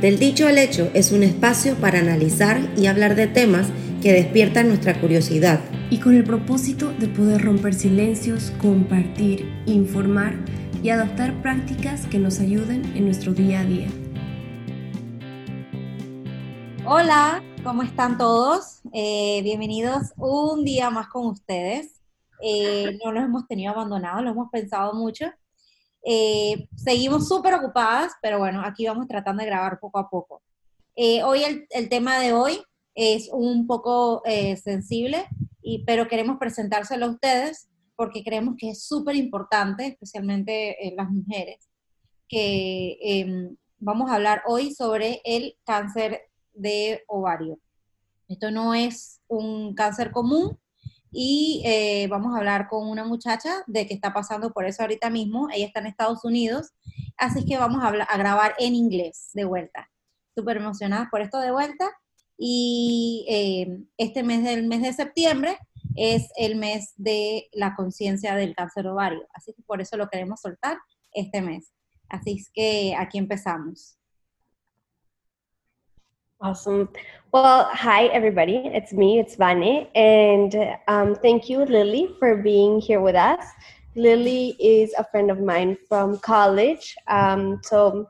[0.00, 3.66] Del dicho al hecho es un espacio para analizar y hablar de temas
[4.02, 5.58] que despiertan nuestra curiosidad.
[5.88, 10.34] Y con el propósito de poder romper silencios, compartir, informar
[10.82, 13.88] y adoptar prácticas que nos ayuden en nuestro día a día.
[16.84, 18.82] Hola, ¿cómo están todos?
[18.92, 22.02] Eh, bienvenidos un día más con ustedes.
[22.42, 25.32] Eh, no los hemos tenido abandonados, lo hemos pensado mucho
[26.04, 30.42] eh, seguimos súper ocupadas, pero bueno, aquí vamos tratando de grabar poco a poco.
[30.94, 32.62] Eh, hoy el, el, tema de hoy
[32.94, 35.26] es un poco eh, sensible,
[35.60, 41.10] y, pero queremos presentárselo a ustedes porque creemos que es súper importante, especialmente en las
[41.10, 41.68] mujeres,
[42.28, 46.20] que em, vamos a hablar hoy sobre el cáncer
[46.52, 47.58] de ovario.
[48.28, 50.58] Esto no es un cáncer común,
[51.12, 55.10] y eh, vamos a hablar con una muchacha de que está pasando por eso ahorita
[55.10, 55.48] mismo.
[55.52, 56.72] Ella está en Estados Unidos,
[57.16, 59.90] así que vamos a, a grabar en inglés de vuelta.
[60.34, 61.90] Súper emocionada por esto de vuelta.
[62.38, 65.58] Y eh, este mes del mes de septiembre
[65.94, 70.40] es el mes de la conciencia del cáncer ovario, así que por eso lo queremos
[70.40, 70.76] soltar
[71.12, 71.72] este mes.
[72.08, 73.95] Así que aquí empezamos.
[76.42, 76.90] Awesome.
[77.32, 78.56] Well, hi, everybody.
[78.66, 79.86] It's me, it's Vane.
[79.94, 83.42] And um, thank you, Lily, for being here with us.
[83.94, 86.94] Lily is a friend of mine from college.
[87.08, 88.06] Um, so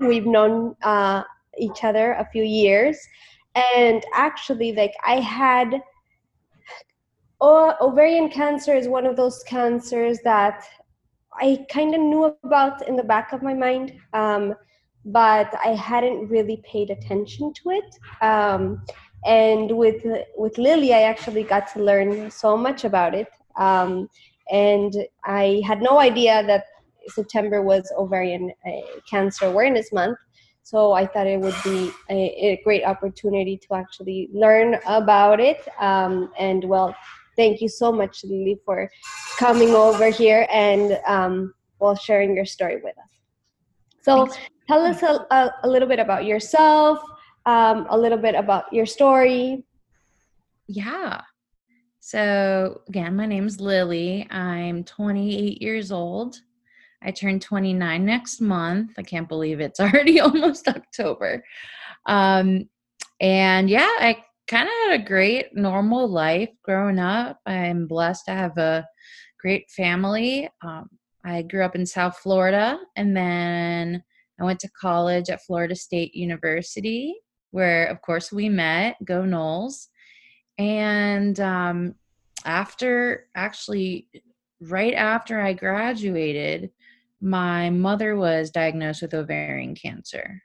[0.00, 1.22] we've known uh,
[1.56, 2.98] each other a few years.
[3.54, 5.80] And actually, like, I had
[7.40, 10.64] oh, ovarian cancer is one of those cancers that
[11.40, 13.92] I kind of knew about in the back of my mind.
[14.14, 14.56] Um,
[15.04, 17.94] but I hadn't really paid attention to it.
[18.22, 18.82] Um,
[19.24, 20.04] and with
[20.36, 23.28] with Lily, I actually got to learn so much about it.
[23.56, 24.08] Um,
[24.50, 26.64] and I had no idea that
[27.08, 28.70] September was Ovarian uh,
[29.10, 30.18] Cancer Awareness Month.
[30.62, 35.66] So I thought it would be a, a great opportunity to actually learn about it.
[35.80, 36.94] Um, and well,
[37.36, 38.90] thank you so much, Lily, for
[39.38, 43.10] coming over here and um, well sharing your story with us.
[44.02, 44.38] So Thanks.
[44.68, 47.00] Tell us a, a, a, little bit about yourself,
[47.46, 49.64] um, a little bit about your story.
[50.66, 51.22] Yeah.
[52.00, 54.28] So again, my name's Lily.
[54.30, 56.36] I'm 28 years old.
[57.02, 58.92] I turn 29 next month.
[58.98, 61.42] I can't believe it's already almost October.
[62.06, 62.68] Um,
[63.20, 67.38] and yeah, I kind of had a great normal life growing up.
[67.46, 68.86] I'm blessed to have a
[69.40, 70.48] great family.
[70.62, 70.88] Um,
[71.24, 74.02] I grew up in South Florida and then
[74.40, 77.16] I went to college at Florida State University,
[77.50, 79.88] where, of course, we met, Go Noles.
[80.58, 81.94] And um,
[82.44, 84.08] after, actually,
[84.60, 86.70] right after I graduated,
[87.20, 90.42] my mother was diagnosed with ovarian cancer.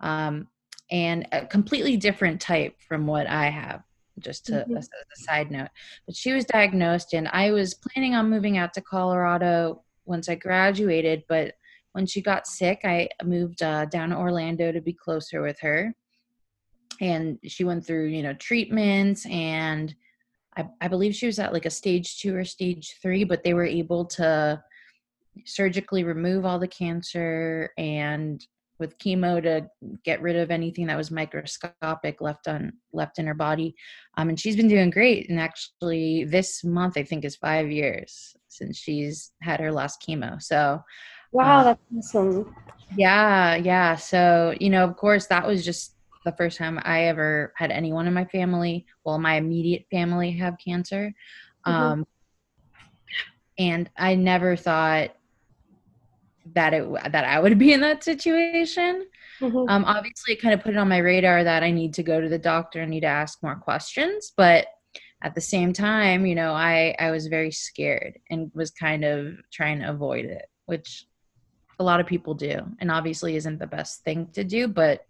[0.00, 0.48] Um,
[0.90, 3.82] and a completely different type from what I have
[4.18, 4.76] just to mm-hmm.
[4.76, 5.68] as a side note
[6.06, 10.34] but she was diagnosed and i was planning on moving out to colorado once I
[10.34, 11.24] graduated.
[11.28, 11.54] But
[11.92, 15.94] when she got sick, I moved uh, down to Orlando to be closer with her.
[17.00, 19.94] And she went through, you know, treatments and
[20.56, 23.54] I, I believe she was at like a stage two or stage three, but they
[23.54, 24.62] were able to
[25.46, 28.46] surgically remove all the cancer and
[28.78, 29.66] with chemo to
[30.04, 33.74] get rid of anything that was microscopic left on left in her body
[34.16, 38.34] um, and she's been doing great and actually this month i think is five years
[38.52, 40.40] since she's had her last chemo.
[40.40, 40.82] So,
[41.32, 42.54] wow, um, that's awesome.
[42.96, 43.96] Yeah, yeah.
[43.96, 45.94] So, you know, of course, that was just
[46.24, 50.56] the first time I ever had anyone in my family, well, my immediate family have
[50.64, 51.12] cancer.
[51.66, 51.72] Mm-hmm.
[51.72, 52.06] Um,
[53.58, 55.14] and I never thought
[56.54, 59.06] that it that I would be in that situation.
[59.40, 59.68] Mm-hmm.
[59.68, 62.20] Um, obviously, it kind of put it on my radar that I need to go
[62.20, 64.66] to the doctor, and need to ask more questions, but
[65.24, 69.34] at the same time you know i i was very scared and was kind of
[69.52, 71.06] trying to avoid it which
[71.78, 75.06] a lot of people do and obviously isn't the best thing to do but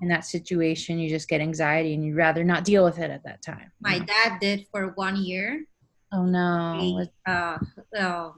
[0.00, 3.22] in that situation you just get anxiety and you'd rather not deal with it at
[3.24, 4.06] that time my know?
[4.06, 5.64] dad did for one year
[6.12, 7.58] oh no he, uh,
[7.98, 8.30] uh,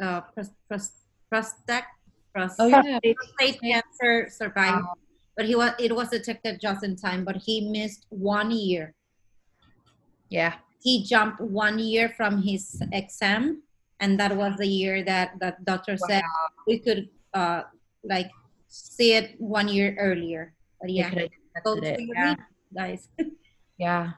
[0.00, 0.20] uh,
[0.68, 1.84] prostate
[2.32, 2.98] prostate oh, yeah.
[3.00, 4.84] prostate cancer survived
[5.36, 8.94] but he was it was detected just in time but he missed one year
[10.32, 10.54] yeah.
[10.82, 13.62] He jumped one year from his exam,
[14.02, 16.06] and that was the year that the doctor wow.
[16.08, 16.22] said
[16.66, 17.62] we could uh,
[18.04, 18.28] like
[18.68, 20.52] see it one year earlier.
[20.80, 21.14] But yeah,
[21.64, 22.00] go it.
[22.00, 22.34] yeah.
[22.74, 23.08] guys.
[23.78, 24.10] yeah.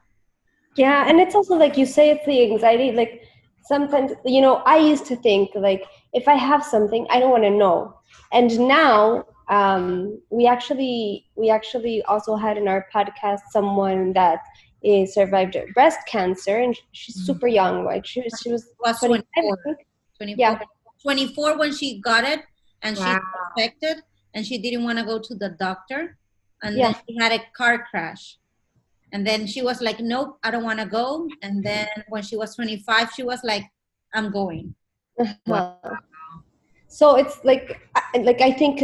[0.75, 2.93] Yeah, and it's also like you say it's the anxiety.
[2.93, 3.23] Like
[3.67, 5.85] sometimes, you know, I used to think like
[6.15, 7.95] if I have something, I don't want to know.
[8.33, 14.41] And now um, we actually we actually also had in our podcast someone that
[14.85, 17.27] is survived breast cancer and she's Mhm.
[17.27, 19.77] super young right she was she was Was 25, 24.
[20.19, 20.59] 24, Yeah.
[21.03, 22.41] 24 when she got it
[22.83, 23.21] and she Wow.
[23.57, 24.03] suspected
[24.35, 26.19] and she didn't want to go to the doctor
[26.63, 26.93] and Yeah.
[26.93, 28.39] then she had a car crash
[29.13, 32.37] and then she was like nope i don't want to go and then when she
[32.37, 33.65] was 25 she was like
[34.15, 34.75] i'm going
[35.47, 35.79] Wow.
[36.89, 37.81] So it's like,
[38.29, 38.83] like I think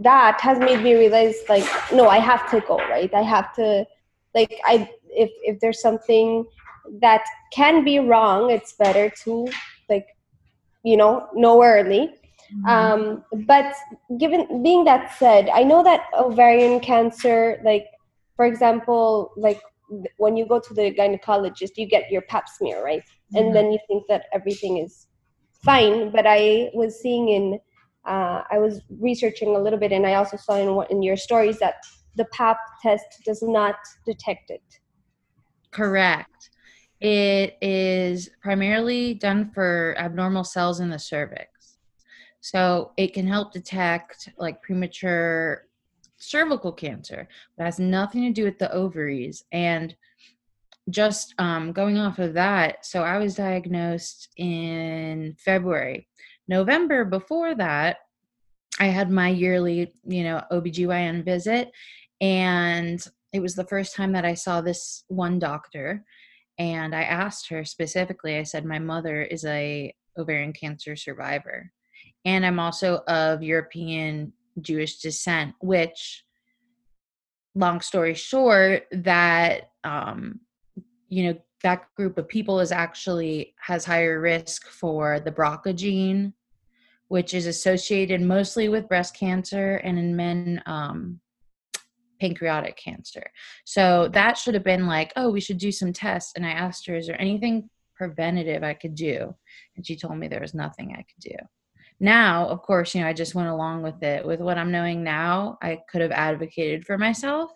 [0.00, 3.12] that has made me realize, like, no, I have to go, right?
[3.14, 3.86] I have to,
[4.34, 6.44] like, I if if there's something
[7.00, 9.48] that can be wrong, it's better to,
[9.88, 10.06] like,
[10.82, 12.14] you know, know early.
[12.68, 13.74] Um, but
[14.18, 17.86] given being that said, I know that ovarian cancer, like,
[18.36, 19.60] for example, like
[20.18, 23.02] when you go to the gynecologist, you get your Pap smear, right?
[23.34, 25.06] and then you think that everything is
[25.64, 26.10] fine.
[26.10, 27.58] But I was seeing in,
[28.06, 31.58] uh, I was researching a little bit, and I also saw in in your stories
[31.58, 31.74] that
[32.16, 33.76] the PAP test does not
[34.06, 34.62] detect it.
[35.74, 36.50] Correct.
[37.00, 41.78] It is primarily done for abnormal cells in the cervix.
[42.40, 45.66] So it can help detect like premature
[46.16, 47.28] cervical cancer.
[47.58, 49.44] It has nothing to do with the ovaries.
[49.50, 49.96] And
[50.90, 56.06] just um, going off of that, so I was diagnosed in February.
[56.46, 57.96] November before that,
[58.78, 61.72] I had my yearly, you know, OBGYN visit.
[62.20, 63.04] And
[63.34, 66.04] it was the first time that I saw this one doctor.
[66.56, 71.72] And I asked her specifically, I said, My mother is a ovarian cancer survivor.
[72.24, 76.22] And I'm also of European Jewish descent, which
[77.56, 80.38] long story short, that um,
[81.08, 86.34] you know, that group of people is actually has higher risk for the BRCA gene,
[87.08, 91.20] which is associated mostly with breast cancer and in men um,
[92.20, 93.24] pancreatic cancer.
[93.64, 96.32] So that should have been like, oh, we should do some tests.
[96.36, 99.34] And I asked her, is there anything preventative I could do?
[99.76, 101.36] And she told me there was nothing I could do.
[102.00, 104.26] Now, of course, you know, I just went along with it.
[104.26, 107.50] With what I'm knowing now, I could have advocated for myself.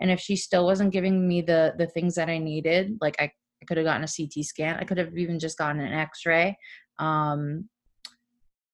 [0.00, 3.24] And if she still wasn't giving me the the things that I needed, like I,
[3.24, 6.56] I could have gotten a CT scan, I could have even just gotten an X-ray.
[6.98, 7.68] Um,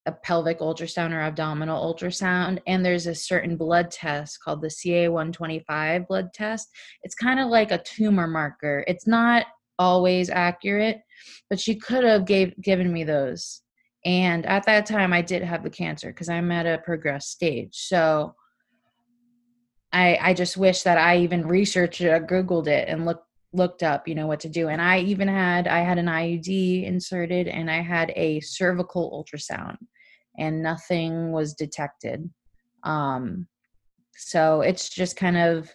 [0.06, 6.06] a pelvic ultrasound or abdominal ultrasound and there's a certain blood test called the CA125
[6.06, 6.69] blood test.
[7.03, 8.85] It's kind of like a tumor marker.
[8.87, 9.47] It's not
[9.79, 11.00] always accurate,
[11.50, 13.62] but she could have gave given me those.
[14.05, 17.75] And at that time I did have the cancer because I'm at a progressed stage.
[17.75, 18.35] So
[19.93, 24.06] I I just wish that I even researched it, googled it and looked looked up,
[24.06, 24.69] you know, what to do.
[24.69, 29.79] And I even had I had an IUD inserted and I had a cervical ultrasound
[30.38, 32.29] and nothing was detected.
[32.83, 33.47] Um,
[34.17, 35.73] so it's just kind of,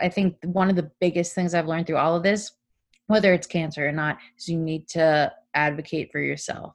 [0.00, 2.52] I think one of the biggest things I've learned through all of this,
[3.06, 6.74] whether it's cancer or not, is you need to advocate for yourself.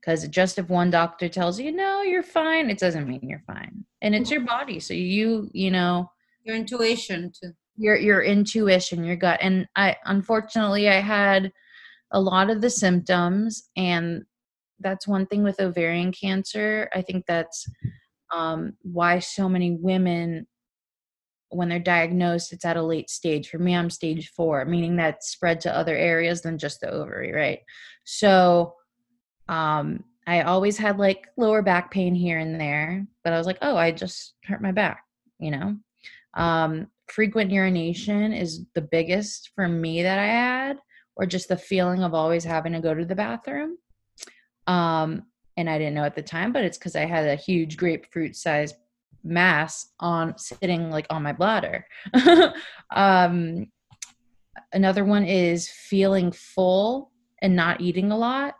[0.00, 3.84] Because just if one doctor tells you, no, you're fine, it doesn't mean you're fine.
[4.00, 4.80] And it's your body.
[4.80, 6.10] So you, you know,
[6.42, 9.40] your intuition too your your intuition, your gut.
[9.42, 11.50] And I unfortunately I had
[12.12, 14.22] a lot of the symptoms and
[14.80, 16.88] that's one thing with ovarian cancer.
[16.94, 17.66] I think that's
[18.32, 20.46] um, why so many women,
[21.50, 23.48] when they're diagnosed, it's at a late stage.
[23.48, 27.32] For me, I'm stage four, meaning that spread to other areas than just the ovary,
[27.32, 27.60] right?
[28.04, 28.74] So
[29.48, 33.58] um, I always had like lower back pain here and there, but I was like,
[33.62, 35.02] oh, I just hurt my back,
[35.38, 35.76] you know?
[36.34, 40.78] Um, frequent urination is the biggest for me that I had,
[41.16, 43.76] or just the feeling of always having to go to the bathroom.
[44.70, 45.24] Um,
[45.56, 48.36] and I didn't know at the time, but it's because I had a huge grapefruit
[48.36, 48.76] sized
[49.24, 51.84] mass on sitting like on my bladder.
[52.94, 53.66] um,
[54.72, 57.10] another one is feeling full
[57.42, 58.54] and not eating a lot.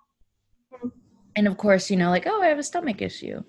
[1.37, 3.43] And of course, you know, like, oh, I have a stomach issue.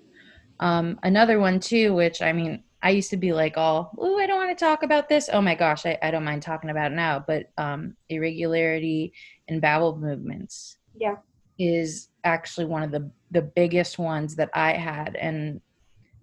[0.60, 4.26] Um, another one too, which I mean, I used to be like all, oh, I
[4.28, 5.28] don't want to talk about this.
[5.32, 7.24] Oh my gosh, I, I don't mind talking about it now.
[7.26, 9.14] But um, irregularity
[9.48, 11.16] in bowel movements Yeah.
[11.62, 15.16] Is actually one of the the biggest ones that I had.
[15.16, 15.60] And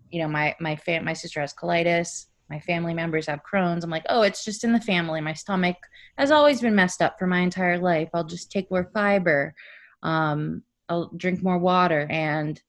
[0.10, 2.26] you know, my my fam- my sister has colitis.
[2.50, 3.84] My family members have Crohn's.
[3.84, 5.22] I'm like, oh, it's just in the family.
[5.22, 5.78] My stomach
[6.18, 8.10] has always been messed up for my entire life.
[8.14, 9.54] I'll just take more fiber.
[10.02, 12.08] Um, I'll drink more water.
[12.10, 12.60] And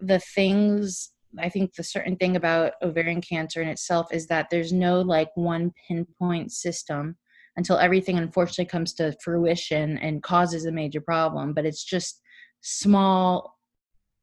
[0.00, 4.72] the things I think the certain thing about ovarian cancer in itself is that there's
[4.72, 7.16] no like one pinpoint system
[7.56, 11.52] until everything unfortunately comes to fruition and causes a major problem.
[11.52, 12.20] But it's just
[12.60, 13.58] small,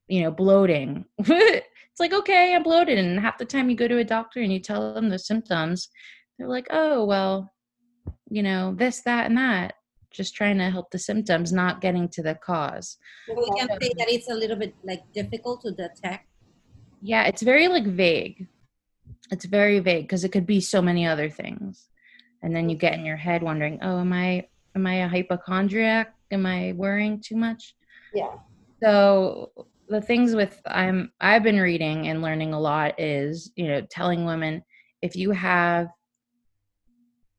[0.08, 1.06] you know, bloating.
[1.94, 4.52] It's like okay i'm bloated and half the time you go to a doctor and
[4.52, 5.90] you tell them the symptoms
[6.40, 7.54] they're like oh well
[8.34, 9.76] you know this that and that.
[10.12, 12.98] Just trying to help the symptoms not getting to the cause.
[13.28, 16.28] We can say that um, it's a little bit like difficult to detect.
[17.02, 18.48] Yeah it's very like vague.
[19.32, 21.88] It's very vague because it could be so many other things
[22.44, 24.46] and then you get in your head wondering oh am i
[24.76, 26.14] am i a hypochondriac?
[26.32, 27.76] Am i worrying too much?
[28.14, 28.34] Yeah.
[28.82, 29.52] so
[29.90, 34.24] the things with i'm i've been reading and learning a lot is you know telling
[34.26, 34.64] women
[35.02, 35.88] if you have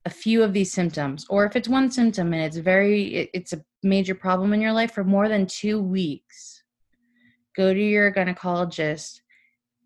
[0.04, 3.52] a few of these symptoms or if it's one symptom and it's very it, it's
[3.52, 6.64] a major problem in your life for more than two weeks
[7.56, 9.20] go to your gynecologist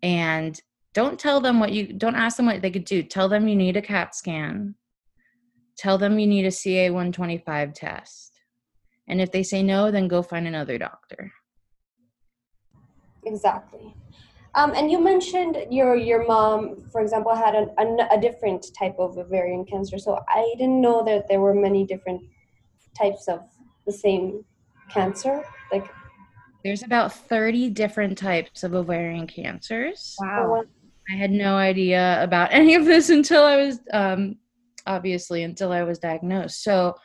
[0.01, 0.59] and
[0.93, 3.03] don't tell them what you don't ask them what they could do.
[3.03, 4.75] Tell them you need a cat scan
[5.79, 8.41] tell them you need a ca 125 test
[9.07, 11.31] and if they say no then go find another doctor
[13.25, 13.93] Exactly.
[14.55, 18.95] Um, and you mentioned your your mom, for example, had an, a, a different type
[18.97, 19.99] of ovarian cancer.
[19.99, 22.21] So I didn't know that there were many different
[22.97, 23.41] types of
[23.85, 24.43] the same
[24.89, 25.45] cancer.
[25.71, 25.85] Like,
[26.63, 30.63] there's about 30 different types of ovarian cancers wow
[31.11, 34.35] I had no idea about any of this until I was, um,
[34.89, 36.63] obviously, until I was diagnosed.
[36.63, 36.95] So,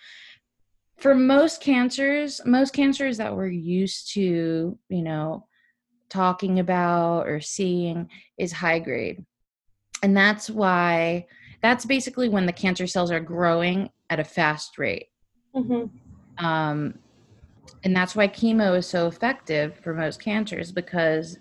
[0.97, 5.47] for most cancers, most cancers that we're used to, you know,
[6.09, 9.25] talking about or seeing is high grade.
[10.03, 11.27] And that's why,
[11.63, 15.09] that's basically when the cancer cells are growing at a fast rate.
[15.55, 15.91] mhm.
[16.39, 16.99] Um,
[17.85, 21.39] and that's why chemo is so effective for most cancers because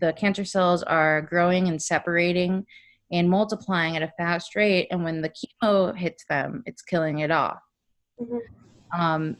[0.00, 2.66] the cancer cells are growing and separating
[3.12, 4.88] and multiplying at a fast rate.
[4.90, 7.60] And when the chemo hits them, it's killing it off.
[8.20, 8.40] Mhm.
[8.92, 9.36] Um,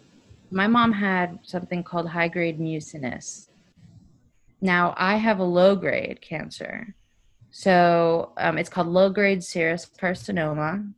[0.51, 3.49] my mom had something called high grade mucinous.
[4.61, 6.95] Now, I have a low grade cancer.
[7.51, 10.93] So um, it's called low grade serous carcinoma.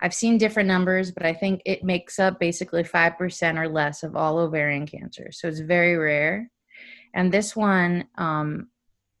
[0.00, 4.16] I've seen different numbers, but I think it makes up basically 5% or less of
[4.16, 5.28] all ovarian cancer.
[5.32, 6.50] So it's very rare.
[7.14, 8.68] And this one um,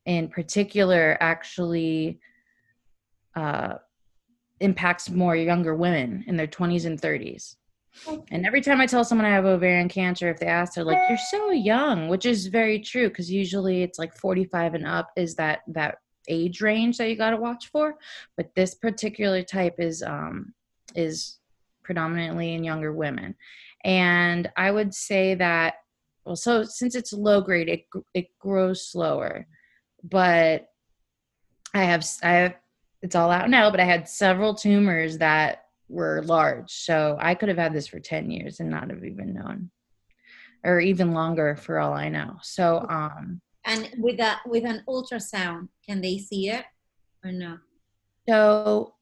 [0.08, 2.18] in particular actually
[3.36, 3.74] uh,
[4.58, 7.56] impacts more younger women in their 20s and 30s.
[8.30, 11.00] And every time I tell someone I have ovarian cancer, if they ask, they're like,
[11.08, 15.34] "You're so young," which is very true because usually it's like 45 and up is
[15.34, 15.96] that that
[16.28, 17.96] age range that you got to watch for.
[18.36, 20.54] But this particular type is um,
[20.94, 21.40] is
[21.82, 23.34] predominantly in younger women,
[23.84, 25.74] and I would say that
[26.24, 29.46] well, so since it's low grade, it it grows slower,
[30.02, 30.68] but
[31.74, 32.54] I have I have
[33.02, 36.70] it's all out now, but I had several tumors that were large.
[36.70, 39.70] So I could have had this for 10 years and not have even known.
[40.64, 42.36] Or even longer for all I know.
[42.42, 46.64] So um and with a with an ultrasound can they see it
[47.24, 47.58] or no
[48.28, 48.94] so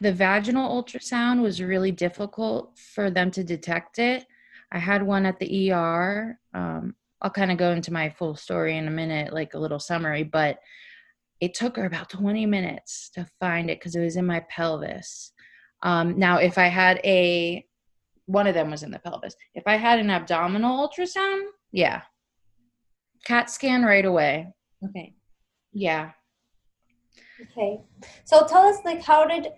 [0.00, 4.26] the vaginal ultrasound was really difficult for them to detect it.
[4.70, 6.38] I had one at the ER.
[6.52, 9.78] Um, I'll kind of go into my full story in a minute, like a little
[9.78, 10.58] summary, but
[11.40, 15.32] it took her about 20 minutes to find it because it was in my pelvis.
[15.82, 17.64] Um, now, if I had a,
[18.26, 19.34] one of them was in the pelvis.
[19.54, 22.02] If I had an abdominal ultrasound, yeah,
[23.24, 24.48] CAT scan right away.
[24.84, 25.14] okay
[25.72, 26.10] Yeah.
[27.40, 27.80] Okay.
[28.24, 29.48] So tell us, like, how did,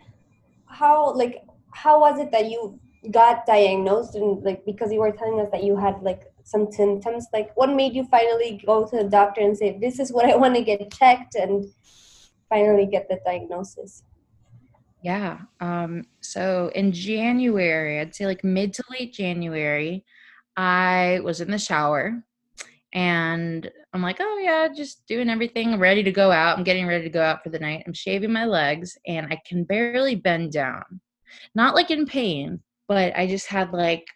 [0.67, 2.79] how, like, how was it that you
[3.11, 7.27] got diagnosed and, like, because you were telling us that you had, like, some symptoms,
[7.33, 10.37] like, what made you finally go to the doctor and say, this is what I
[10.37, 11.65] want to get checked and
[12.49, 14.03] finally get the diagnosis?
[15.03, 15.41] Yeah.
[15.61, 20.05] Um, so in January, I'd say like mid to late January,
[20.57, 22.25] I was in the shower
[22.95, 26.57] and I'm like, oh yeah, just doing everything, ready to go out.
[26.57, 27.83] I'm getting ready to go out for the night.
[27.87, 30.85] I'm shaving my legs and I can barely bend down.
[31.55, 34.07] Not like in pain, but I just had like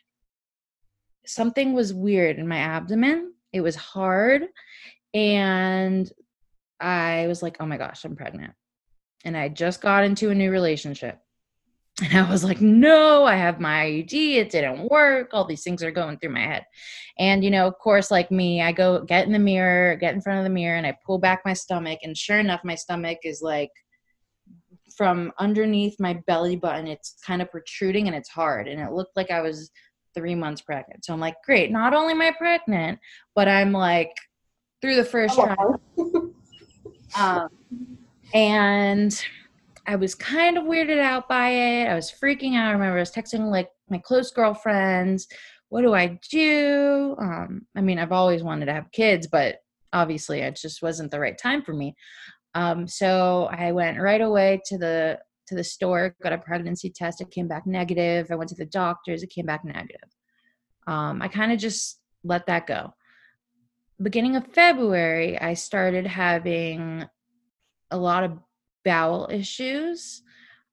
[1.29, 3.33] something was weird in my abdomen.
[3.53, 4.47] It was hard.
[5.15, 6.11] And
[6.81, 8.53] I was like, oh my gosh, I'm pregnant.
[9.25, 11.19] And I just got into a new relationship.
[12.01, 14.37] And I was like, no, I have my IUD.
[14.37, 15.31] It didn't work.
[15.33, 16.65] All these things are going through my head.
[17.19, 20.21] And, you know, of course, like me, I go get in the mirror, get in
[20.21, 21.99] front of the mirror, and I pull back my stomach.
[22.05, 23.73] And sure enough, my stomach is like
[24.97, 28.69] from underneath my belly button, it's kind of protruding and it's hard.
[28.69, 29.71] And it looked like I was
[30.15, 31.05] three months pregnant.
[31.05, 31.71] So I'm like, great.
[31.71, 32.99] Not only am I pregnant,
[33.35, 34.13] but I'm like
[34.81, 35.81] through the first trimester.
[37.17, 37.49] Um,
[38.35, 39.25] and
[39.87, 41.89] I was kind of weirded out by it.
[41.89, 42.69] I was freaking out.
[42.69, 45.27] I remember I was texting like my close girlfriends,
[45.71, 47.17] what do I do?
[47.19, 49.57] Um, I mean, I've always wanted to have kids, but
[49.93, 51.95] obviously it just wasn't the right time for me.
[52.55, 57.21] Um, so I went right away to the to the store, got a pregnancy test.
[57.21, 58.29] It came back negative.
[58.31, 59.23] I went to the doctors.
[59.23, 60.09] It came back negative.
[60.87, 62.95] Um, I kind of just let that go.
[64.01, 67.05] Beginning of February, I started having
[67.91, 68.39] a lot of
[68.85, 70.23] bowel issues.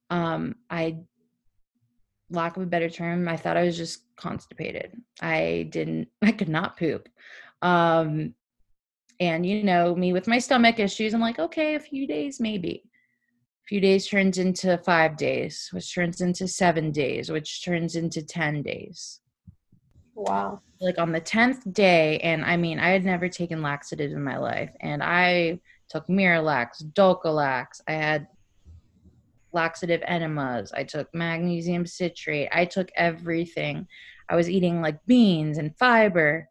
[0.10, 0.98] Um, I,
[2.30, 4.92] lack of a better term, I thought I was just constipated.
[5.22, 7.10] I didn't, I could not poop.
[7.62, 8.36] Um,
[9.20, 12.84] and you know, me with my stomach issues, I'm like, okay, a few days maybe.
[13.68, 18.62] Few days turns into five days, which turns into seven days, which turns into 10
[18.62, 19.22] days.
[20.14, 20.62] Wow.
[20.80, 24.38] Like on the 10th day, and I mean, I had never taken laxatives in my
[24.38, 28.28] life, and I took Miralax, Dulcolax, I had
[29.52, 33.88] laxative enemas, I took magnesium citrate, I took everything.
[34.30, 36.48] I was eating like beans and fiber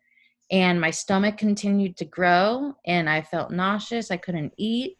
[0.50, 4.98] and my stomach continued to grow and i felt nauseous i couldn't eat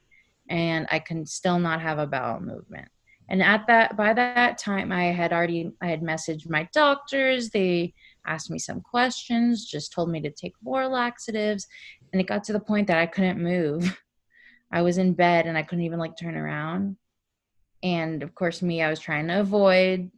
[0.49, 2.89] and i can still not have a bowel movement.
[3.29, 7.51] And at that by that time i had already i had messaged my doctors.
[7.51, 7.95] They
[8.27, 11.67] asked me some questions just told me to take more laxatives
[12.13, 13.99] and it got to the point that i couldn't move.
[14.71, 16.97] I was in bed and i couldn't even like turn around.
[17.83, 20.11] And of course me i was trying to avoid.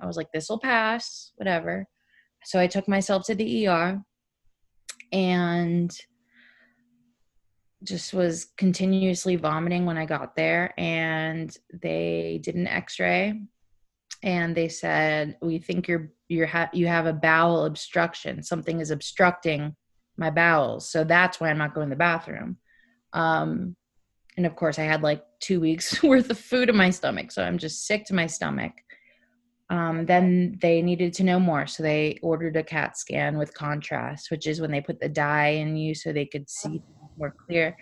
[0.00, 1.86] I was like this will pass whatever.
[2.44, 4.02] So i took myself to the er
[5.12, 5.90] and
[7.84, 13.40] just was continuously vomiting when I got there and they did an x-ray
[14.22, 18.42] and they said we think you're you're ha- you have a bowel obstruction.
[18.42, 19.74] Something is obstructing
[20.16, 22.58] my bowels so that's why I'm not going to the bathroom.
[23.12, 23.76] Um
[24.36, 27.42] and of course I had like 2 weeks worth of food in my stomach so
[27.42, 28.72] I'm just sick to my stomach.
[29.70, 34.28] Um, then they needed to know more, so they ordered a CAT scan with contrast,
[34.28, 36.82] which is when they put the dye in you so they could see
[37.16, 37.76] more clear.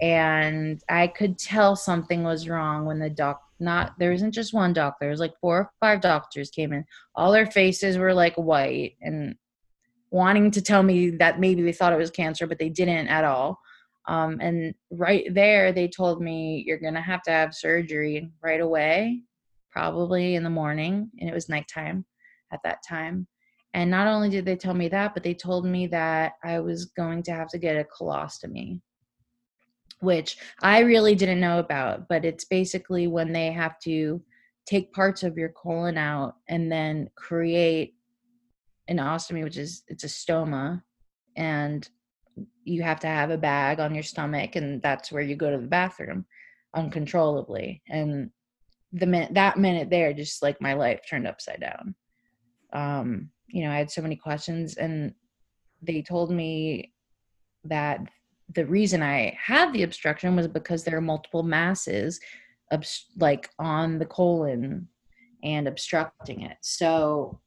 [0.00, 4.72] And I could tell something was wrong when the doc not there isn't just one
[4.72, 6.84] doctor, there was like four or five doctors came in.
[7.14, 9.36] All their faces were like white and
[10.10, 13.24] wanting to tell me that maybe they thought it was cancer, but they didn't at
[13.24, 13.60] all.
[14.08, 19.22] Um, and right there, they told me you're gonna have to have surgery right away
[19.70, 22.04] probably in the morning, and it was nighttime
[22.52, 23.26] at that time.
[23.74, 26.86] And not only did they tell me that, but they told me that I was
[26.86, 28.80] going to have to get a colostomy,
[30.00, 32.08] which I really didn't know about.
[32.08, 34.22] But it's basically when they have to
[34.66, 37.94] take parts of your colon out and then create
[38.88, 40.82] an ostomy, which is it's a stoma,
[41.36, 41.88] and
[42.64, 45.58] you have to have a bag on your stomach, and that's where you go to
[45.58, 46.26] the bathroom
[46.74, 47.82] uncontrollably.
[47.88, 48.30] And
[48.92, 51.94] the minute that minute there just like my life turned upside down
[52.74, 55.14] um you know i had so many questions and
[55.82, 56.92] they told me
[57.64, 58.00] that
[58.54, 62.18] the reason i had the obstruction was because there are multiple masses
[62.72, 64.88] obst- like on the colon
[65.44, 66.56] and obstructing it.
[66.60, 67.40] So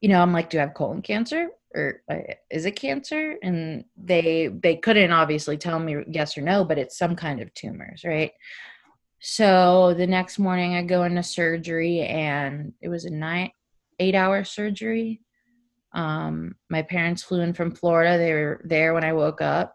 [0.00, 1.48] you know i'm like do i have colon cancer?
[1.74, 2.16] Or uh,
[2.50, 3.36] is it cancer?
[3.42, 7.52] And they they couldn't obviously tell me yes or no but it's some kind of
[7.54, 8.32] tumors right?
[9.20, 13.50] So the next morning, I go into surgery, and it was a nine,
[13.98, 15.20] eight hour surgery.
[15.94, 18.18] Um, my parents flew in from Florida.
[18.18, 19.74] They were there when I woke up,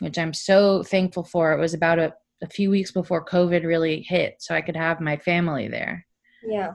[0.00, 1.52] which I'm so thankful for.
[1.52, 5.00] It was about a, a few weeks before COVID really hit, so I could have
[5.00, 6.06] my family there.
[6.42, 6.74] Yeah.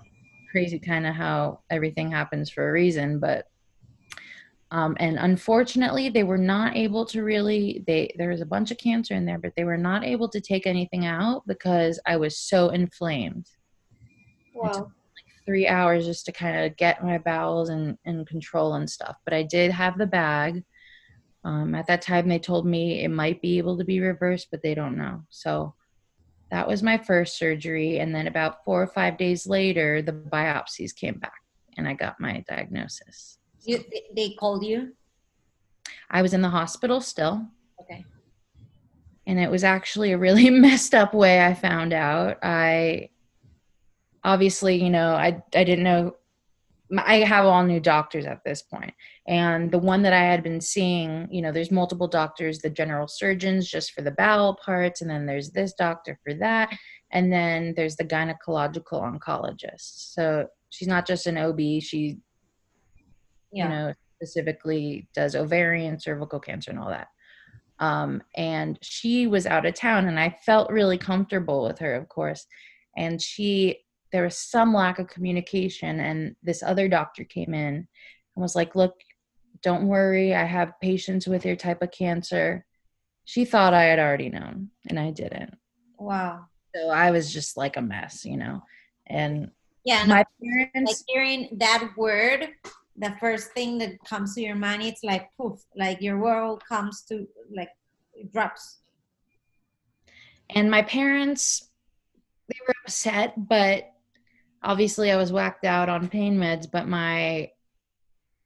[0.52, 3.46] Crazy kind of how everything happens for a reason, but
[4.74, 7.84] um, and unfortunately, they were not able to really.
[7.86, 10.42] They there was a bunch of cancer in there, but they were not able to
[10.42, 13.46] take anything out because I was so inflamed.
[14.56, 14.92] Wow.
[15.46, 19.18] Three hours just to kind of get my bowels and and control and stuff.
[19.26, 20.64] But I did have the bag.
[21.44, 24.64] Um, at that time, they told me it might be able to be reversed, but
[24.64, 25.24] they don't know.
[25.30, 25.76] So
[26.52, 30.96] that was my first surgery, and then about four or five days later, the biopsies
[30.96, 31.42] came back,
[31.78, 33.40] and I got my diagnosis.
[33.64, 33.84] You,
[34.16, 34.94] they called you?
[36.10, 37.48] I was in the hospital still.
[37.82, 38.06] Okay.
[39.26, 42.38] And it was actually a really messed up way I found out.
[42.44, 43.10] I
[44.24, 46.16] obviously, you know, I I didn't know
[46.98, 48.94] I have all new doctors at this point.
[49.28, 53.08] And the one that I had been seeing, you know, there's multiple doctors, the general
[53.08, 56.76] surgeons just for the bowel parts, and then there's this doctor for that.
[57.12, 60.14] And then there's the gynecological oncologist.
[60.14, 62.20] So she's not just an OB, she
[63.52, 63.64] yeah.
[63.64, 67.08] you know, specifically does ovarian, cervical cancer, and all that.
[67.80, 72.10] Um, and she was out of town, and I felt really comfortable with her, of
[72.10, 72.46] course.
[72.98, 73.80] And she,
[74.14, 77.88] there was some lack of communication, and this other doctor came in and
[78.36, 78.94] was like, "Look,
[79.64, 82.66] don't worry, I have patients with your type of cancer.
[83.26, 85.58] She thought I had already known, and I didn't.
[85.98, 86.46] Wow.
[86.76, 88.62] So I was just like a mess, you know.
[89.08, 89.52] And
[89.84, 90.28] Yeah, my like
[90.74, 92.50] parents, hearing that word,
[92.98, 97.02] the first thing that comes to your mind, it's like poof, like your world comes
[97.10, 97.70] to like
[98.14, 98.80] it drops.
[100.50, 101.70] and my parents,
[102.50, 103.93] they were upset, but
[104.64, 106.70] obviously I was whacked out on pain meds.
[106.72, 107.52] But my,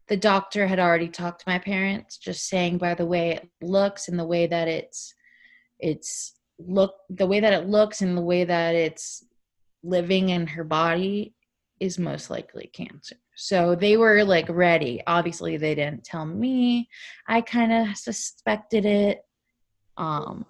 [0.08, 4.08] the doctor had already talked to my parents, just saying by the way it looks
[4.08, 5.13] and the way that it's,
[5.80, 9.23] it's look the way that it looks and the way that it's
[9.84, 11.34] living in her body
[11.80, 13.15] is most likely cancer.
[13.36, 15.01] So they were like ready.
[15.06, 16.89] Obviously they didn't tell me.
[17.27, 19.21] I kind of suspected it.
[19.97, 20.45] Um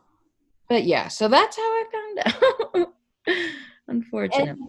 [0.70, 2.94] but yeah, so that's how I found out.
[3.88, 4.50] Unfortunately.
[4.50, 4.60] And,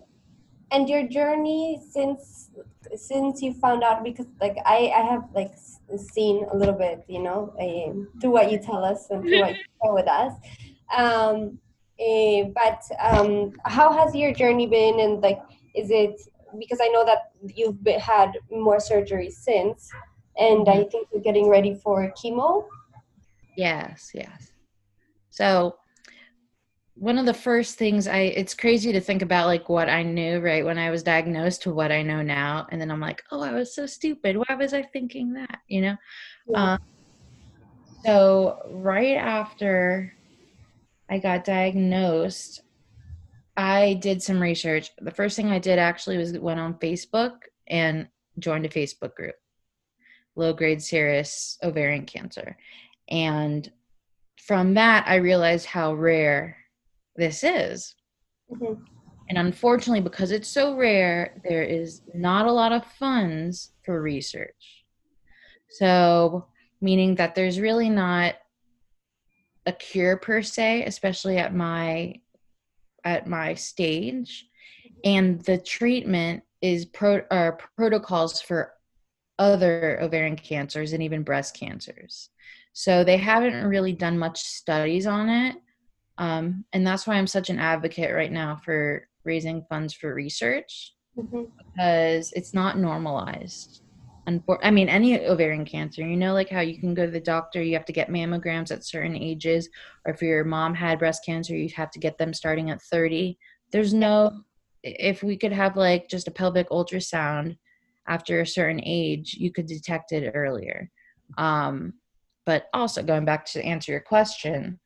[0.70, 2.50] and your journey since
[2.94, 5.52] since you found out because like I I have like
[5.96, 7.54] seen a little bit you know
[8.20, 10.32] through what you tell us and through what you share with us.
[10.96, 11.58] Um,
[11.98, 15.40] eh, but um, how has your journey been and like
[15.74, 16.20] is it
[16.58, 19.90] because I know that you've been, had more surgery since
[20.38, 22.66] and I think you're getting ready for chemo.
[23.56, 24.52] Yes, yes.
[25.30, 25.76] So
[26.98, 30.40] one of the first things I it's crazy to think about like what I knew
[30.40, 33.40] right when I was diagnosed to what I know now and then I'm like, "Oh,
[33.40, 34.36] I was so stupid.
[34.36, 35.96] Why was I thinking that?" You know?
[36.48, 36.72] Yeah.
[36.72, 36.78] Um,
[38.04, 40.12] so right after
[41.08, 42.62] I got diagnosed,
[43.56, 44.90] I did some research.
[44.98, 47.36] The first thing I did actually was went on Facebook
[47.68, 48.08] and
[48.40, 49.36] joined a Facebook group,
[50.34, 52.56] low grade serous ovarian cancer.
[53.08, 53.70] And
[54.36, 56.56] from that, I realized how rare
[57.18, 57.94] this is.
[58.50, 58.82] Mhm.
[59.28, 64.86] And unfortunately, because it's so rare, there is not a lot of funds for research.
[65.68, 66.46] So,
[66.80, 68.36] meaning that there's really not
[69.66, 72.14] a cure per se, especially at my
[73.04, 74.48] at my stage,
[75.04, 78.72] and the treatment is pro or protocols for
[79.38, 82.30] other ovarian cancers and even breast cancers.
[82.72, 85.56] So they haven't really done much studies on it,
[86.18, 90.94] um, and that's why I'm such an advocate right now for raising funds for research
[91.16, 91.50] Mhm.
[91.56, 93.82] because it's not normalized.
[94.28, 97.20] Unfor- I mean, any ovarian cancer, you know, like how you can go to the
[97.20, 99.70] doctor, you have to get mammograms at certain ages,
[100.04, 103.38] or if your mom had breast cancer, you have to get them starting at 30.
[103.72, 104.42] There's no,
[104.82, 107.56] if we could have like just a pelvic ultrasound
[108.06, 110.90] after a certain age, you could detect it earlier.
[111.38, 111.94] Um,
[112.44, 114.78] but also going back to answer your question,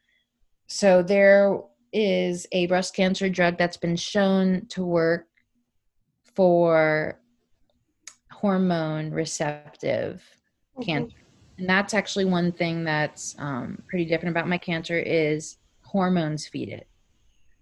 [0.72, 1.60] so there
[1.92, 5.26] is a breast cancer drug that's been shown to work
[6.34, 7.20] for
[8.30, 10.22] hormone receptive
[10.78, 10.84] Mhm.
[10.86, 11.16] cancer
[11.58, 16.70] and that's actually one thing that's um, pretty different about my cancer is hormones feed
[16.70, 16.86] it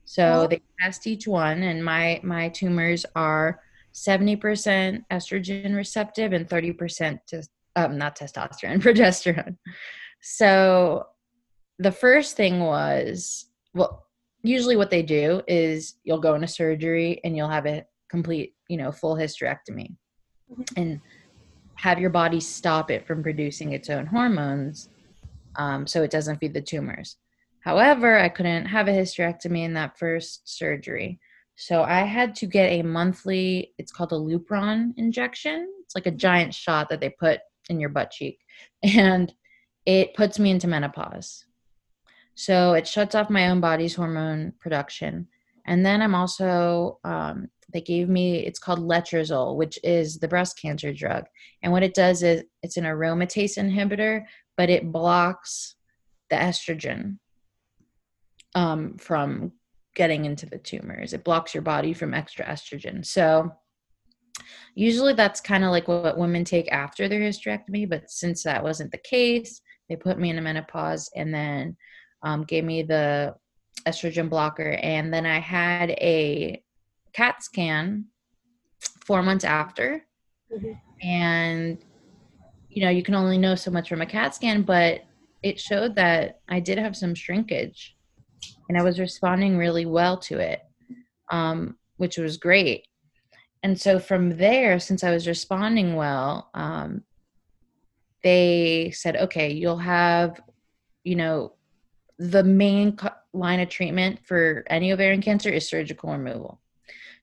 [0.05, 0.47] so Oh.
[0.47, 3.61] they test each one and my my tumors are
[3.93, 9.57] 70% estrogen receptive and 30% tes- um, not testosterone progesterone
[10.21, 11.07] so
[11.81, 14.07] the first thing was well
[14.43, 18.77] usually what they do is you'll go into surgery and you'll have a complete you
[18.77, 19.97] know full hysterectomy.
[20.77, 21.01] And
[21.77, 24.91] have your body stop it from producing its own hormones
[25.57, 27.17] um, so it doesn't feed the tumors.
[27.61, 31.19] However i couldn't have a hysterectomy in that first surgery.
[31.57, 35.67] So i had to get a monthly it's called a lupron injection.
[35.83, 37.41] It's like a giant shot that they put
[37.71, 38.39] in your butt cheek.
[38.83, 39.33] And
[39.87, 41.47] it puts me into menopause
[42.41, 45.29] so it shuts off my own body's hormone production.
[45.67, 50.59] And then I'm also, um, they gave me, it's called letrozole, which is the breast
[50.59, 51.27] cancer drug.
[51.63, 54.25] And what it does is it's an aromatase inhibitor,
[54.57, 55.75] but it blocks
[56.31, 57.19] the estrogen
[58.55, 59.53] um, from
[59.95, 61.13] getting into the tumors.
[61.13, 63.05] It blocks your body from extra estrogen.
[63.05, 63.53] So
[64.75, 67.87] usually that's kind of like what women take after their hysterectomy.
[67.87, 71.77] But since that wasn't the case, they put me in a menopause and then
[72.23, 73.35] um, gave me the
[73.87, 76.63] estrogen blocker, and then I had a
[77.13, 78.07] CAT scan
[79.05, 80.07] four months after,
[80.53, 80.81] Mhm.
[81.03, 81.85] and
[82.69, 85.05] you know you can only know so much from a CAT scan, but
[85.43, 87.97] it showed that I did have some shrinkage,
[88.69, 90.61] and I was responding really well to it,
[91.31, 92.87] um, which was great.
[93.63, 97.05] And so from there, since I was responding well, um,
[98.23, 100.41] they said, okay, you'll have,
[101.05, 101.55] you know,
[102.21, 106.61] the main co- line of treatment for any ovarian cancer is surgical removal.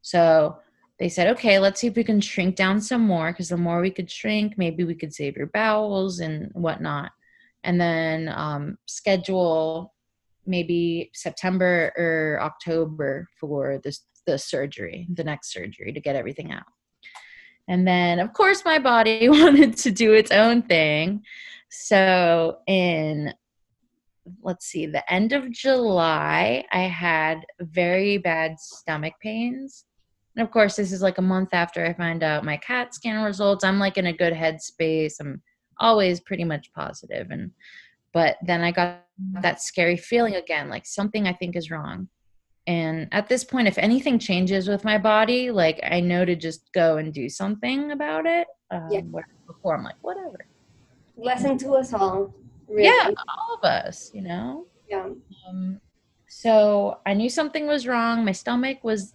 [0.02, 0.58] So
[0.98, 3.80] they said, okay, let's see if we can shrink down some more because the more
[3.80, 7.12] we could shrink, maybe we could save your bowels and whatnot.
[7.64, 9.94] And then um, schedule
[10.48, 16.66] maybe September or October for this the surgery, the next surgery to get everything out.
[17.68, 21.24] And then, of course, my body wanted to do its own thing.
[21.70, 23.34] So, in
[24.42, 29.86] let's see, the end of July, I had very bad stomach pains.
[30.36, 33.24] And of course, this is like a month after I find out my CAT scan
[33.24, 33.64] results.
[33.64, 35.16] I'm like in a good headspace.
[35.20, 35.42] I'm
[35.80, 37.32] always pretty much positive.
[37.32, 37.52] And,
[38.14, 39.04] but then I got
[39.42, 42.08] that scary feeling again, like something I think is wrong.
[42.68, 46.72] And at this point, if anything changes with my body, like I know to just
[46.74, 48.46] go and do something about it.
[48.72, 49.02] Um, yeah.
[49.48, 50.46] Before I'm like, whatever.
[51.16, 52.34] Lesson to us all.
[52.68, 52.86] Really.
[52.86, 54.66] Yeah, all of us, you know?
[54.90, 55.10] Yeah.
[55.48, 55.80] Um,
[56.28, 58.26] so I knew something was wrong.
[58.26, 59.14] My stomach was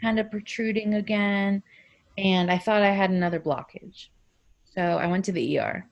[0.00, 1.62] kind of protruding again,
[2.18, 4.08] and I thought I had another blockage.
[4.64, 5.86] So I went to the ER.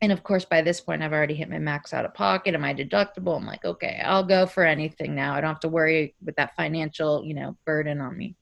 [0.00, 2.62] And of course, by this point, I've already hit my max out of pocket and
[2.62, 3.36] my deductible.
[3.36, 5.34] I'm like, okay, I'll go for anything now.
[5.34, 8.36] I don't have to worry with that financial, you know, burden on me.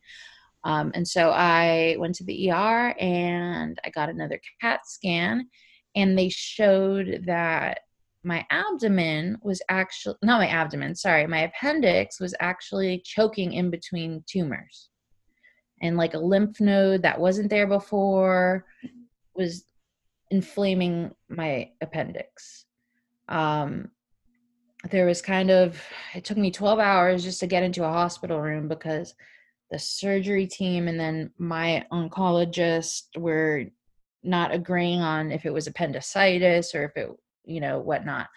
[0.64, 5.48] Um, and so I went to the ER and I got another CAT scan
[5.96, 7.80] and they showed that
[8.22, 14.22] my abdomen was actually not my abdomen sorry my appendix was actually choking in between
[14.28, 14.90] tumors.
[15.82, 18.64] And like a lymph node that wasn't there before
[19.34, 19.64] was
[20.30, 22.66] inflaming my appendix.
[23.28, 23.90] Um
[24.90, 25.80] there was kind of
[26.14, 29.14] it took me 12 hours just to get into a hospital room because
[29.70, 33.64] the surgery team and then my oncologist were
[34.22, 37.10] not agreeing on if it was appendicitis or if it
[37.44, 38.28] you know whatnot.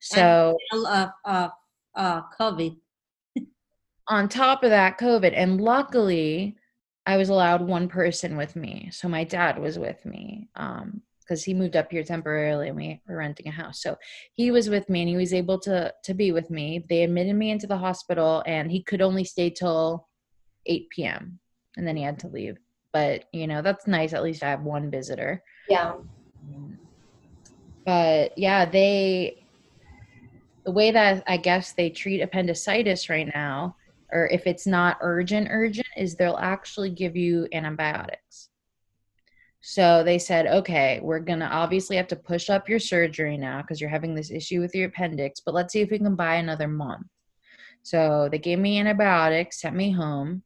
[0.00, 1.48] So uh, uh,
[1.94, 2.76] uh, covid.
[4.08, 6.56] On top of that covid and luckily
[7.06, 8.88] i was allowed one person with me.
[8.92, 13.00] So my dad was with me um because he moved up here temporarily and we
[13.08, 13.80] were renting a house.
[13.80, 13.96] So
[14.34, 16.84] he was with me and he was able to to be with me.
[16.88, 20.06] They admitted me into the hospital and he could only stay till
[20.66, 21.40] 8 p.m
[21.76, 22.58] and then he had to leave
[22.94, 25.42] but you know that's nice at least i have one visitor.
[25.68, 25.94] Yeah.
[27.84, 29.44] But yeah they
[30.64, 33.76] the way that i guess they treat appendicitis right now
[34.12, 38.48] or if it's not urgent urgent is they'll actually give you antibiotics.
[39.60, 43.80] So they said okay we're gonna obviously have to push up your surgery now because
[43.80, 46.68] you're having this issue with your appendix but let's see if we can buy another
[46.68, 47.06] month.
[47.82, 50.44] So they gave me antibiotics sent me home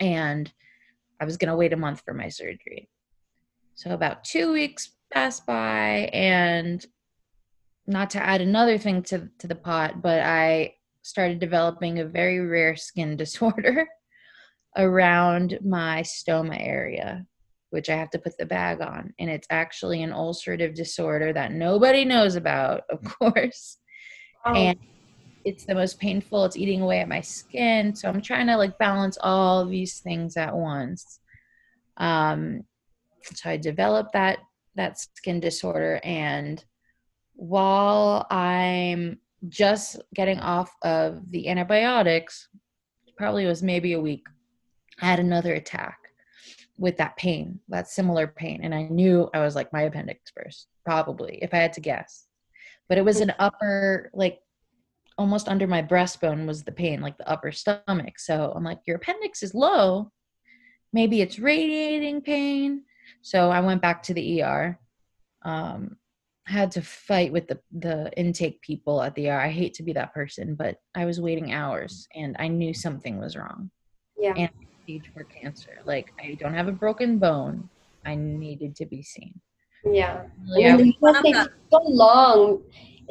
[0.00, 0.50] and
[1.22, 2.88] I was going to wait a month for my surgery.
[3.76, 6.84] So about two weeks passed by, and
[7.86, 12.40] not to add another thing to, to the pot, but I started developing a very
[12.40, 13.86] rare skin disorder
[14.76, 17.24] around my stoma area,
[17.70, 19.14] which I have to put the bag on.
[19.20, 23.78] And it's actually an ulcerative disorder that nobody knows about, of course.
[24.44, 24.54] Oh.
[24.54, 24.76] And
[25.44, 26.44] it's the most painful.
[26.44, 27.94] It's eating away at my skin.
[27.94, 31.20] So I'm trying to like balance all these things at once.
[31.96, 32.64] Um,
[33.34, 34.38] so I developed that
[34.74, 36.64] that skin disorder, and
[37.34, 42.48] while I'm just getting off of the antibiotics,
[43.16, 44.26] probably was maybe a week,
[45.00, 45.98] I had another attack
[46.78, 50.68] with that pain, that similar pain, and I knew I was like my appendix burst,
[50.84, 52.26] probably if I had to guess.
[52.88, 54.40] But it was an upper like
[55.18, 58.18] almost under my breastbone was the pain, like the upper stomach.
[58.18, 60.10] So I'm like, your appendix is low.
[60.92, 62.82] Maybe it's radiating pain.
[63.22, 64.78] So I went back to the ER.
[65.44, 65.96] Um,
[66.46, 69.40] had to fight with the the intake people at the ER.
[69.40, 73.18] I hate to be that person, but I was waiting hours and I knew something
[73.18, 73.70] was wrong.
[74.18, 74.34] Yeah.
[74.36, 74.50] And
[74.82, 75.80] stage four cancer.
[75.84, 77.68] Like I don't have a broken bone.
[78.04, 79.40] I needed to be seen.
[79.84, 80.24] Yeah.
[80.46, 80.78] Yeah.
[80.78, 82.62] It takes so long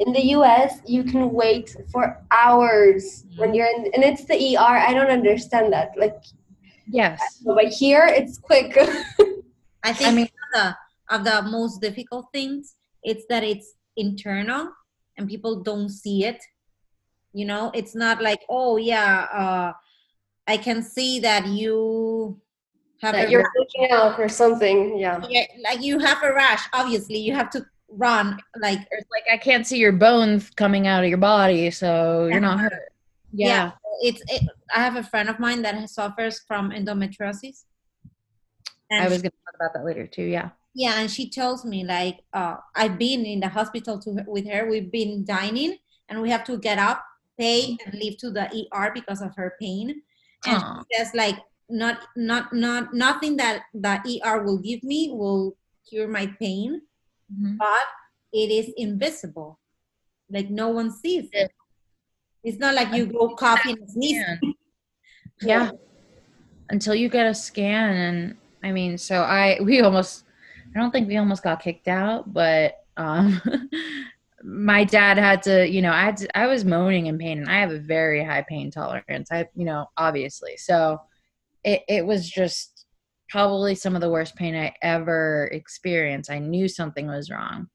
[0.06, 3.54] in the US, you can wait for hours when mm-hmm.
[3.54, 4.78] you're in, and it's the ER.
[4.88, 5.90] I don't understand that.
[5.96, 6.16] Like,
[6.86, 8.76] yes, but here it's quick.
[9.84, 10.76] I think I mean, the
[11.10, 14.70] of the most difficult things it's that it's internal
[15.16, 16.42] and people don't see it.
[17.32, 19.72] You know, it's not like, oh yeah, uh,
[20.46, 22.40] I can see that you
[23.00, 24.98] have that you're looking out or something.
[24.98, 25.24] Yeah.
[25.28, 26.68] yeah, like you have a rash.
[26.72, 31.04] Obviously, you have to run like it's like I can't see your bones coming out
[31.04, 32.92] of your body, so you're not hurt.
[33.32, 33.70] Yeah, yeah
[34.02, 34.22] it's.
[34.28, 37.64] It, I have a friend of mine that suffers from endometriosis.
[38.90, 40.24] And I was to talk about that later too.
[40.24, 40.50] Yeah.
[40.74, 44.68] Yeah, and she tells me like uh, I've been in the hospital to, with her.
[44.68, 45.76] We've been dining,
[46.08, 47.04] and we have to get up,
[47.38, 50.02] pay, and leave to the ER because of her pain.
[50.46, 51.36] And she says like
[51.68, 55.56] not not not nothing that that ER will give me will
[55.88, 56.80] cure my pain,
[57.32, 57.56] Mhm.
[57.58, 57.86] but
[58.32, 59.58] it is invisible.
[60.30, 61.50] Like no one sees it.
[62.44, 64.40] It's not like you go coughing and sneezing.
[65.40, 65.70] Yeah.
[66.70, 70.24] Until you get a scan and I mean, so I we almost
[70.74, 73.40] I don't think we almost got kicked out, but um
[74.44, 77.48] my dad had to, you know, I had to, I was moaning in pain and
[77.50, 79.30] I have a very high pain tolerance.
[79.32, 80.56] I you know, obviously.
[80.56, 81.00] So
[81.64, 82.71] it it was just
[83.32, 86.30] probably some of the worst pain I ever experienced.
[86.30, 87.66] I knew something was wrong.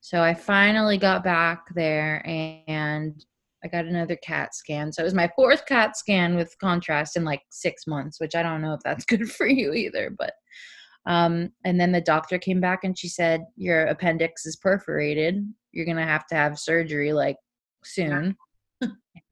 [0.00, 3.22] So I finally got back there and
[3.62, 4.92] I got another CAT scan.
[4.92, 8.42] So it was my fourth CAT scan with contrast in like six months, which I
[8.42, 10.08] don't know if that's good for you either.
[10.08, 10.32] But
[11.06, 15.46] um, and then the doctor came back and she said your appendix is perforated.
[15.72, 17.36] You're gonna have to have surgery like
[17.84, 18.36] soon.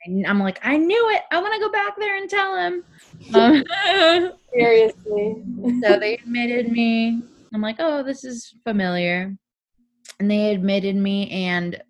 [0.05, 1.23] And I'm like, I knew it.
[1.31, 2.85] I want to go back there and tell him.
[3.35, 5.43] Um, Seriously.
[5.83, 7.23] so they admitted me.
[7.55, 9.35] I'm like, oh, this is familiar.
[10.19, 11.81] And they admitted me, and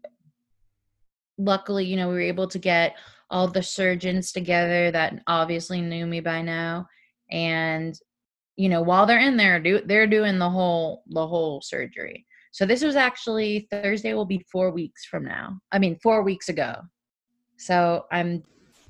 [1.38, 2.96] luckily, you know, we were able to get
[3.31, 6.87] all the surgeons together that obviously knew me by now.
[7.31, 7.98] And
[8.57, 12.26] you know, while they're in there, do they're doing the whole the whole surgery.
[12.52, 15.59] So this was actually Thursday will be four weeks from now.
[15.72, 16.74] I mean, four weeks ago.
[17.62, 18.42] So I'm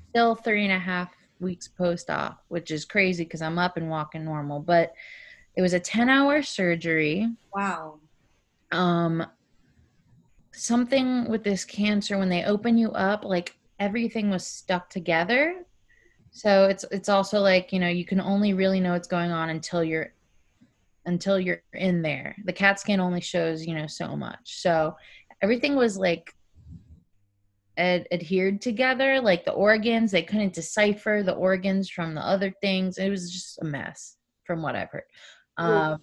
[0.09, 3.87] still three and a half weeks post op, which is crazy because I'm up and
[3.87, 4.59] walking normal.
[4.59, 4.93] But
[5.55, 7.27] it was a 10 hour surgery.
[7.53, 7.99] Wow.
[8.71, 9.23] Um,
[10.53, 15.65] something with this cancer, when they open you up, like everything was stuck together.
[16.31, 19.51] So it's it's also like you know you can only really know what's going on
[19.51, 20.13] until you're
[21.05, 22.35] until you're in there.
[22.45, 24.61] The CAT scan only shows you know so much.
[24.61, 24.95] So
[25.43, 26.33] everything was like
[27.77, 32.97] ad- adhered together like the organs they couldn't decipher the organs from the other things
[32.97, 35.03] it was just a mess from what i've heard.
[35.57, 35.99] Um,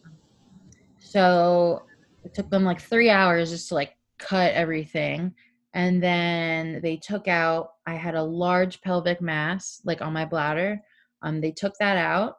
[0.98, 1.82] so
[2.24, 5.34] it took them like three hours just to like cut everything
[5.74, 10.82] and then they took out i had a large pelvic mass like on my bladder.
[11.22, 12.36] Um, they took that out.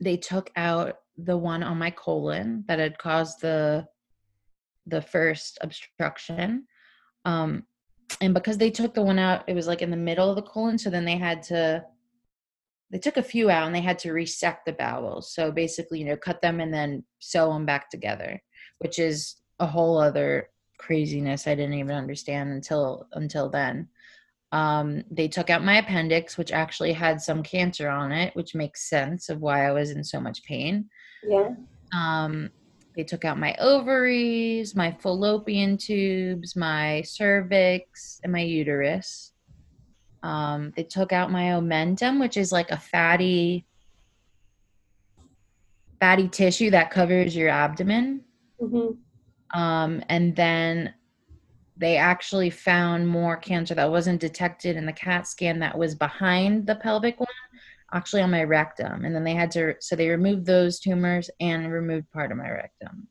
[0.00, 3.86] They took out the one on my colon that had caused the
[4.86, 6.66] the first obstruction.
[7.24, 7.64] Um,
[8.20, 10.42] and because they took the one out it was like in the middle of the
[10.42, 11.84] colon so then they had to
[12.90, 15.34] they took a few out and they had to resect the bowels.
[15.34, 18.40] So basically you know cut them and then sew them back together
[18.78, 20.48] which is a whole other
[20.78, 23.88] craziness i didn't even understand until until then.
[24.52, 28.88] Um, they took out my appendix which actually had some cancer on it which makes
[28.88, 30.88] sense of why i was in so much pain.
[31.26, 31.50] Yeah.
[31.92, 32.50] um,
[32.94, 39.32] they took out my ovaries, my fallopian tubes, my cervix, and my uterus.
[40.22, 43.66] Um, they took out my omentum, which is like a fatty,
[46.00, 48.22] fatty tissue that covers your abdomen.
[48.58, 48.92] hmm
[49.52, 50.94] Um, and then
[51.76, 56.66] they actually found more cancer that wasn't detected in the CAT scan that was behind
[56.66, 57.28] the pelvic one,
[57.92, 59.04] actually on my rectum.
[59.04, 62.50] And then they had to, so they removed those tumors and removed part of my
[62.50, 63.08] rectum,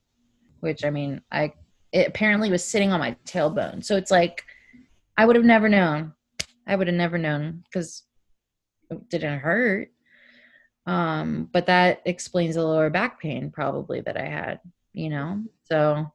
[0.59, 1.53] which I mean, I,
[1.91, 3.83] it apparently was sitting on my tailbone.
[3.83, 4.43] So it's like,
[5.17, 6.13] I would have never known.
[6.67, 8.03] I would have never known because
[8.89, 9.89] it didn't hurt.
[10.85, 14.59] Um, but that explains the lower back pain probably that I had,
[14.91, 15.43] you know?
[15.63, 16.11] So,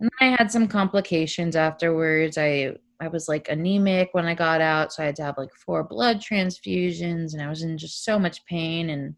[0.00, 2.36] and then I had some complications afterwards.
[2.36, 5.52] I I was like anemic when I got out, so I had to have like
[5.54, 9.14] four blood transfusions, and I was in just so much pain and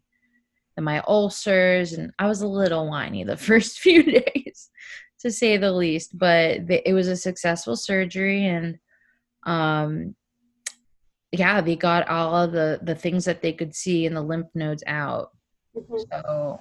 [0.77, 4.69] and my ulcers, and I was a little whiny the first few days,
[5.19, 6.17] to say the least.
[6.17, 8.77] But the, it was a successful surgery, and
[9.45, 10.15] um,
[11.31, 14.47] yeah, they got all of the the things that they could see in the lymph
[14.55, 15.31] nodes out.
[15.75, 16.59] hmm So,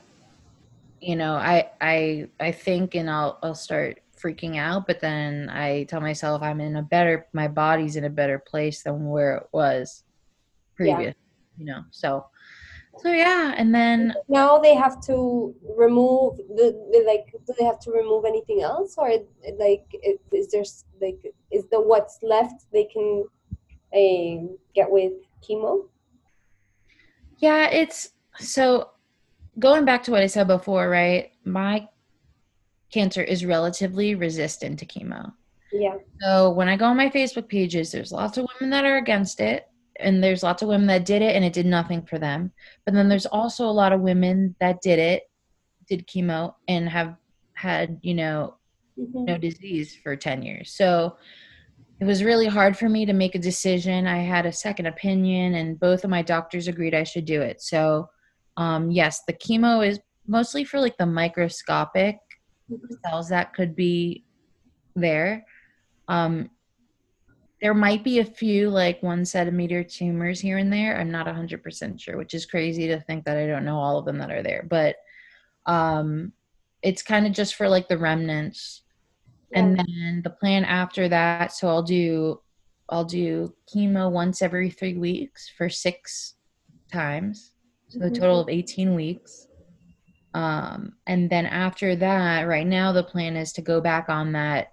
[1.01, 5.85] you know, I I I think and I'll I'll start freaking out, but then I
[5.85, 9.47] tell myself I'm in a better my body's in a better place than where it
[9.53, 10.05] was
[10.81, 10.97] Yeah.
[10.97, 11.15] previous,
[11.57, 11.83] you know.
[11.91, 12.27] So
[12.99, 17.27] so yeah, and then Now they have to remove the, the like.
[17.47, 19.11] Do they have to remove anything else, or
[19.59, 20.65] like is, is there
[21.01, 23.25] like is the what's left they can
[23.95, 25.13] uh, get with
[25.43, 25.89] chemo?
[27.39, 28.91] yeah, it's so
[29.59, 31.33] going back to what I said before, right?
[31.45, 31.89] My
[32.93, 35.33] cancer is relatively resistant to chemo.
[35.73, 35.97] Yeah.
[36.21, 39.41] So when I go on my Facebook pages, there's lots of women that are against
[39.41, 39.67] it,
[40.01, 42.53] and there's lots of women that did it and it did nothing for them.
[42.85, 45.25] But then there's also a lot of women that did it,
[45.89, 47.17] did chemo, and have
[47.55, 48.55] had, you know,
[48.99, 49.27] Mhm.
[49.27, 50.73] no disease for 10 years.
[50.73, 51.17] So
[52.01, 54.07] it was really hard for me to make a decision.
[54.07, 57.61] I had a second opinion, and both of my doctors agreed I should do it.
[57.61, 58.09] So,
[58.57, 62.19] um, yes, the chemo is mostly for like the microscopic
[63.05, 64.25] cells that could be
[64.95, 65.45] there.
[66.09, 66.51] Um,
[67.61, 70.99] there might be a few like one centimeter tumors here and there.
[70.99, 74.05] I'm not 100% sure, which is crazy to think that I don't know all of
[74.05, 74.65] them that are there.
[74.69, 74.97] But
[75.67, 76.33] um,
[76.83, 78.83] it's kind of just for like the remnants.
[79.51, 79.61] Yeah.
[79.61, 82.41] And then the plan after that, so I'll do
[82.91, 86.35] I'll do chemo once every three weeks for six
[86.93, 87.53] times.
[87.89, 88.09] So mm-hmm.
[88.09, 89.48] a total of 18 weeks.
[90.39, 94.71] Um, and then after that, right now the plan is to go back on that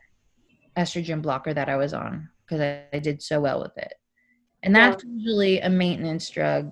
[0.78, 3.95] estrogen blocker that I was on because I, I, did so well with it.
[4.61, 5.09] And that's yeah.
[5.16, 6.72] usually a maintenance drug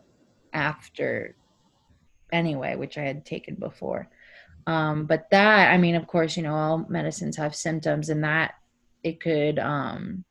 [0.53, 1.35] after
[2.31, 4.09] anyway, which I had taken before.
[4.67, 8.53] Um, but that, I mean, of course, you know, all medicines have symptoms and that
[9.01, 10.23] it could, um,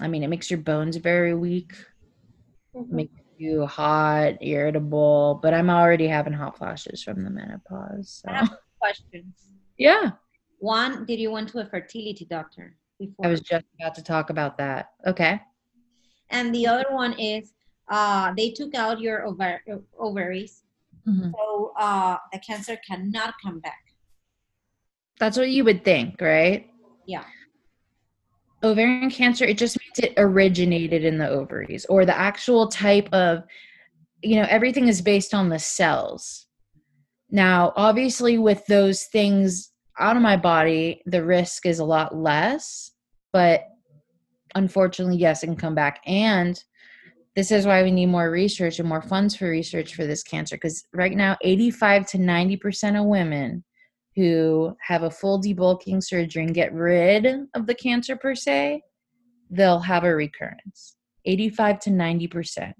[0.00, 1.74] I mean, it makes your bones very weak,
[2.74, 2.96] mm-hmm.
[2.96, 8.22] makes you hot, irritable, but I'm already having hot flashes from the menopause.
[8.24, 8.46] So.
[8.80, 9.34] questions.
[9.78, 10.12] Yeah.
[10.58, 13.26] One, did you went to a fertility doctor before?
[13.26, 14.90] I was just about to talk about that.
[15.06, 15.40] Okay.
[16.30, 17.52] And the other one is
[17.88, 19.60] uh, they took out your ovar-
[19.98, 20.62] ovaries,
[21.08, 21.30] mm-hmm.
[21.32, 23.84] so uh, the cancer cannot come back.
[25.18, 26.70] That's what you would think, right?
[27.06, 27.24] Yeah.
[28.62, 33.42] Ovarian cancer, it just means it originated in the ovaries or the actual type of,
[34.22, 36.46] you know, everything is based on the cells.
[37.30, 42.90] Now, obviously, with those things out of my body, the risk is a lot less,
[43.32, 43.62] but
[44.54, 46.00] unfortunately, yes, it can come back.
[46.06, 46.62] And
[47.36, 50.56] this is why we need more research and more funds for research for this cancer
[50.56, 53.64] because right now 85 to 90% of women
[54.16, 58.82] who have a full debulking surgery and get rid of the cancer per se
[59.50, 62.72] they'll have a recurrence 85 to 90%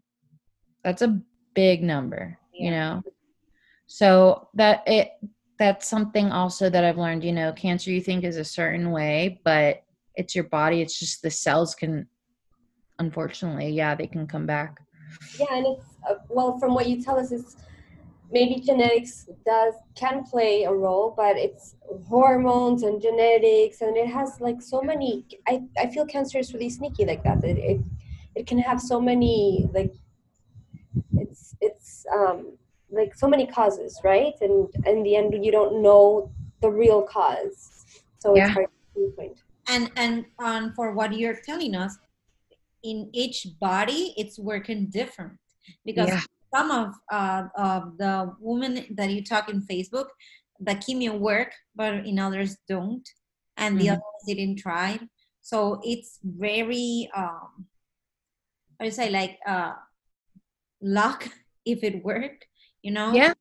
[0.83, 1.21] that's a
[1.55, 2.65] big number yeah.
[2.65, 3.03] you know
[3.87, 5.11] so that it
[5.61, 9.41] that's something also that I've learned, you know, cancer you think is a certain way,
[9.45, 9.83] but
[10.15, 10.81] it's your body.
[10.81, 12.09] It's just the cells can,
[12.99, 14.79] unfortunately, yeah, they can come back.
[15.39, 17.57] Yeah, and it's uh, well, from what you tell us, it's
[18.31, 21.75] maybe genetics does can play a role, but it's
[22.09, 25.27] hormones and genetics, and it has like so many.
[25.47, 27.45] I I feel cancer is really sneaky like that.
[27.45, 27.81] It it,
[28.35, 29.93] it can have so many like.
[31.13, 32.57] It's it's um
[32.91, 34.35] like so many causes, right?
[34.41, 37.85] And in the end, you don't know the real cause,
[38.19, 38.47] so yeah.
[38.47, 39.39] it's hard to pinpoint.
[39.69, 41.97] And and on for what you're telling us,
[42.83, 45.39] in each body, it's working different
[45.85, 46.21] because yeah.
[46.55, 50.07] Some of uh, of the women that you talk in Facebook,
[50.61, 53.09] the chemo work, but in others don't,
[53.57, 53.85] and mm-hmm.
[53.85, 54.99] the others didn't try.
[55.43, 57.67] So it's very um,
[58.81, 59.73] I would say like uh,
[60.83, 61.29] luck
[61.65, 62.47] if it worked
[62.83, 63.13] you know?
[63.13, 63.35] Yeah.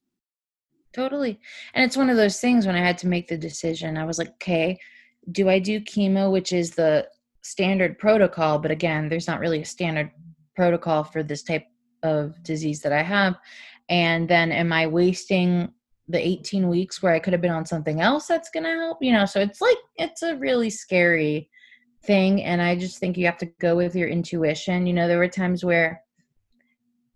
[0.94, 1.40] Totally.
[1.74, 4.18] And it's one of those things when I had to make the decision, I was
[4.18, 4.78] like, okay,
[5.32, 7.08] do I do chemo, which is the
[7.44, 8.58] standard protocol?
[8.60, 10.12] But again, there's not really a standard
[10.56, 11.66] protocol for this type
[12.04, 13.36] of disease that I have.
[13.90, 15.74] And then am I wasting
[16.08, 19.00] the 18 weeks where I could have been on something else that's going to help?
[19.02, 21.50] You know, so it's like, it's a really scary
[22.04, 22.44] thing.
[22.44, 24.88] And I just think you have to go with your intuition.
[24.88, 26.04] You know, there were times where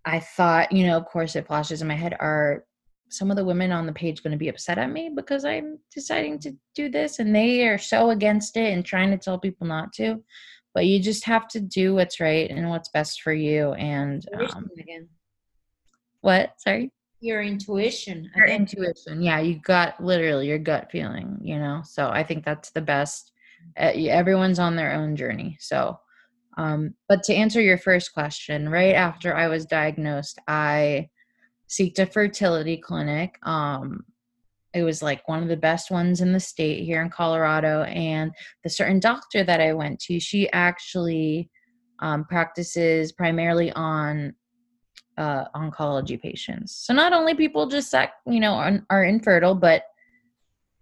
[0.05, 2.65] I thought, you know, of course, it flashes in my head are
[3.09, 5.77] some of the women on the page going to be upset at me because I'm
[5.93, 9.67] deciding to do this and they are so against it and trying to tell people
[9.67, 10.23] not to.
[10.74, 13.74] But you just have to do what's right and what's best for you.
[13.74, 15.07] And um, again,
[16.21, 16.53] what?
[16.57, 16.91] Sorry?
[17.19, 18.30] Your intuition.
[18.36, 19.21] Your intuition.
[19.21, 21.82] Yeah, you got literally your gut feeling, you know?
[21.86, 23.32] So I think that's the best.
[23.78, 25.57] Everyone's on their own journey.
[25.59, 25.99] So
[26.57, 31.09] um, but to answer your first question, right after I was diagnosed, I
[31.69, 33.38] seeked a fertility clinic.
[33.43, 34.05] Um,
[34.74, 37.84] it was like one of the best ones in the state here in Colorado.
[37.84, 38.32] And
[38.63, 41.49] the certain doctor that I went to, she actually
[41.99, 44.34] um, practices primarily on
[45.17, 46.76] uh, oncology patients.
[46.76, 49.84] So not only people just that you know are, are infertile, but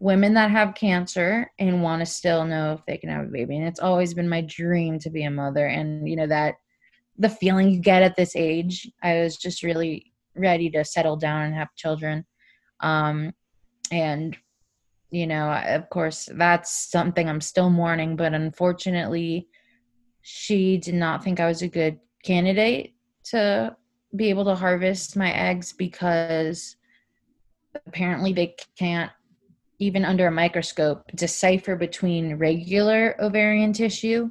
[0.02, 3.56] women that have cancer and want to still know if they can have a baby
[3.56, 6.56] and it's always been my dream to be a mother and you know that
[7.20, 11.44] the feeling you get at this age i was just really ready to settle down
[11.44, 12.26] and have children
[12.80, 13.32] um
[13.92, 14.38] and
[15.10, 19.48] you know of course that's something i'm still mourning but unfortunately
[20.22, 23.76] she did not think i was a good candidate to
[24.16, 26.76] be able to harvest my eggs because
[27.86, 29.12] apparently they can't
[29.80, 34.30] even under a microscope, decipher between regular ovarian tissue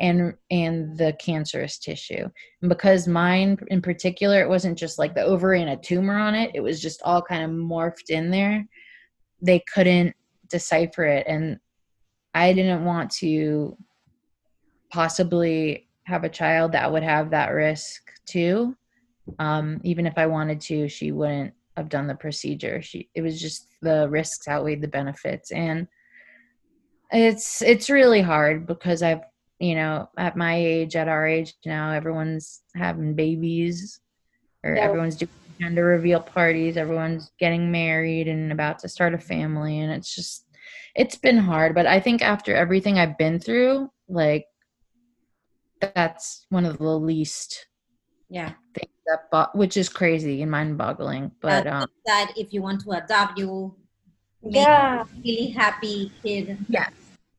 [0.00, 2.28] and and the cancerous tissue.
[2.62, 6.34] And because mine in particular it wasn't just like the ovary and a tumor on
[6.34, 8.66] it it was just all kind of morphed in there
[9.42, 10.14] they couldn't
[10.48, 11.26] decipher it.
[11.26, 11.58] And
[12.34, 13.76] i didn't want to
[14.90, 18.74] possibly have a child that would have that risk too.
[19.38, 22.80] Um, even if i wanted to she wouldn't have done the procedure.
[22.80, 25.52] She it was just the risks outweighed the benefits.
[25.52, 25.88] And
[27.10, 29.20] it's it's really hard because i've
[29.62, 34.00] you know, at my age, at our age now, everyone's having babies
[34.64, 34.82] or yeah.
[34.82, 35.30] everyone's doing
[35.62, 39.80] gender reveal parties, everyone's getting married and about to start a family.
[39.80, 40.46] And it's just,
[40.94, 41.74] it's been hard.
[41.74, 44.46] But I think after everything I've been through, like,
[45.94, 47.66] that's one of the least
[48.30, 52.80] yeah things that bo- which is crazy and mind-boggling but um that if you want
[52.80, 53.74] to adopt you
[54.42, 56.88] yeah really happy kid yeah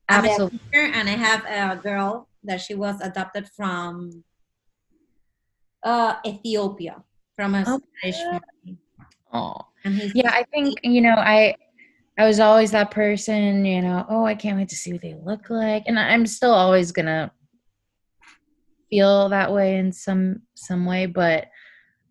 [0.10, 0.60] Absolutely.
[0.74, 4.24] And I have a girl that she was adopted from
[5.82, 7.04] uh, Ethiopia,
[7.36, 8.78] from a oh, Spanish family.
[9.32, 9.58] Oh,
[10.14, 10.32] yeah.
[10.32, 11.56] I think you know I
[12.18, 13.66] I was always that person.
[13.66, 16.54] You know, oh, I can't wait to see what they look like, and I'm still
[16.54, 17.32] always gonna
[18.90, 21.06] feel that way in some some way.
[21.08, 21.48] But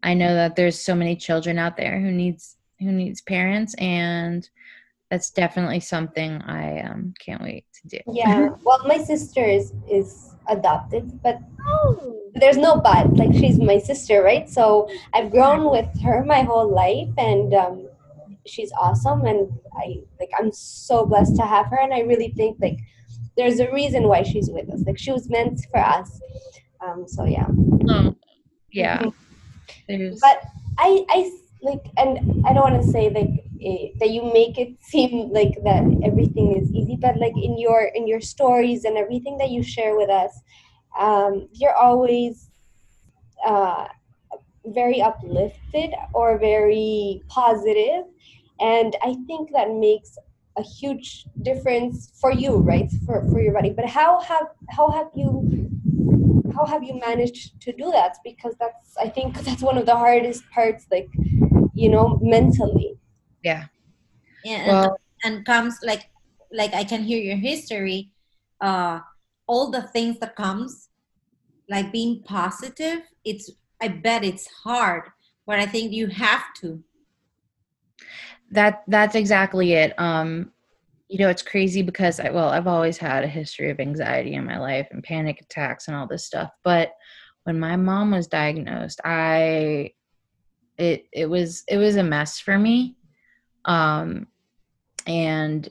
[0.03, 4.49] I know that there's so many children out there who needs who needs parents, and
[5.11, 7.99] that's definitely something I um, can't wait to do.
[8.13, 8.51] Yeah.
[8.65, 11.39] Well, my sister is is adopted, but
[12.35, 13.15] there's no but.
[13.15, 14.49] Like she's my sister, right?
[14.49, 17.89] So I've grown with her my whole life, and um,
[18.47, 19.25] she's awesome.
[19.25, 22.79] And I like I'm so blessed to have her, and I really think like
[23.37, 24.83] there's a reason why she's with us.
[24.87, 26.21] Like she was meant for us.
[26.85, 27.47] Um, so yeah.
[27.89, 28.15] Oh,
[28.71, 29.05] yeah.
[30.21, 30.43] but
[30.79, 34.75] I I like, and I don't want to say like Eh, that you make it
[34.81, 39.39] seem like that everything is easy but like in your in your stories and everything
[39.39, 40.41] that you share with us
[40.99, 42.51] um, you're always
[43.47, 43.89] uh,
[44.67, 48.05] very uplifted or very positive.
[48.61, 50.17] And i think that makes
[50.57, 52.91] a huge difference for you right?
[53.07, 53.71] For, for your body.
[53.71, 55.71] But how have how have you
[56.55, 58.19] how have you managed to do that?
[58.25, 61.09] Because that's i think that's one of the hardest parts like
[61.75, 62.99] you know mentally.
[63.43, 63.67] Yeah.
[64.45, 66.05] And, well, and comes like
[66.53, 68.11] like i can hear your history
[68.61, 69.01] uh
[69.53, 70.89] all the things that comes
[71.69, 73.51] like being positive it's
[73.81, 75.05] i bet it's hard
[75.47, 76.83] but i think you have to.
[78.53, 79.99] That that's exactly it.
[79.99, 80.53] Um
[81.09, 84.47] you know it's crazy because i well i've always had a history of anxiety in
[84.47, 86.93] my life and panic attacks and all this stuff but
[87.45, 89.91] when my mom was diagnosed i
[90.79, 92.97] it it was it was a mess for me.
[93.65, 94.27] Um
[95.07, 95.69] and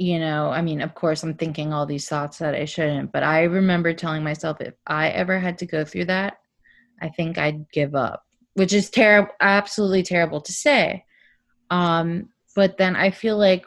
[0.00, 3.22] you know i mean of course i'm thinking all these thoughts that i shouldn't but
[3.22, 6.38] i remember telling myself if i ever had to go through that
[7.02, 8.24] i think i'd give up
[8.54, 11.04] which is terrible absolutely terrible to say.
[11.70, 13.66] Um but then i feel like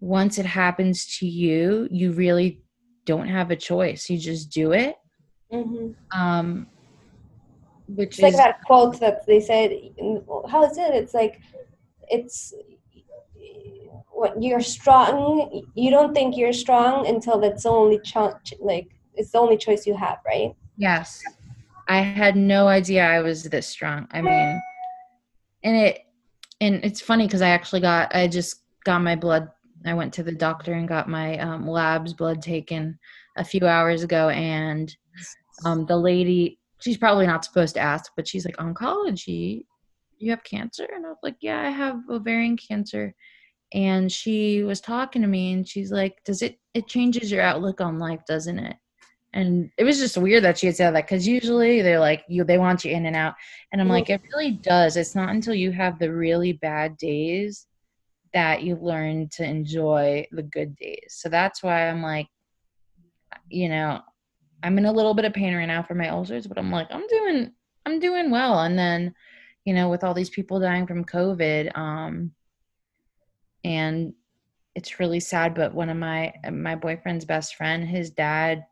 [0.00, 2.62] once it happens to you you really
[3.04, 4.08] don't have a choice.
[4.08, 4.96] You just do it.
[5.52, 6.20] Mm-hmm.
[6.20, 6.66] um
[7.88, 9.70] which it's is like that quote that they said
[10.48, 10.94] how is it?
[10.94, 11.40] It's like
[12.08, 12.54] it's
[14.16, 19.32] what you're strong you don't think you're strong until that's the only cho- like it's
[19.32, 20.54] the only choice you have right?
[20.78, 21.22] Yes.
[21.88, 24.08] I had no idea i was this strong.
[24.10, 24.60] I mean
[25.62, 26.00] and it
[26.60, 29.48] and it's funny because i actually got i just got my blood
[29.84, 32.98] i went to the doctor and got my um, labs blood taken
[33.36, 34.96] a few hours ago and
[35.64, 39.64] um, the lady she's probably not supposed to ask but she's like oncology?
[40.18, 40.86] You have cancer?
[40.94, 43.14] And i was like yeah i have ovarian cancer
[43.72, 47.80] and she was talking to me and she's like does it it changes your outlook
[47.80, 48.76] on life doesn't it?
[49.32, 52.44] And it was just weird that she had said that because usually they're like you
[52.44, 53.34] they want you in and out.
[53.72, 54.96] And i'm like it really does.
[54.96, 57.66] It's not until you have the really bad days
[58.32, 61.16] that you learn to enjoy the good days.
[61.18, 62.28] So that's why i'm like
[63.50, 64.00] you know
[64.62, 66.88] i'm in a little bit of pain right now for my ulcers but i'm like
[66.90, 67.52] i'm doing
[67.84, 68.60] i'm doing well.
[68.60, 69.14] And then
[69.64, 72.30] you know with all these people dying from covid um
[73.66, 74.14] and
[74.74, 78.64] it's really sad but one of my my boyfriend's best friend his dad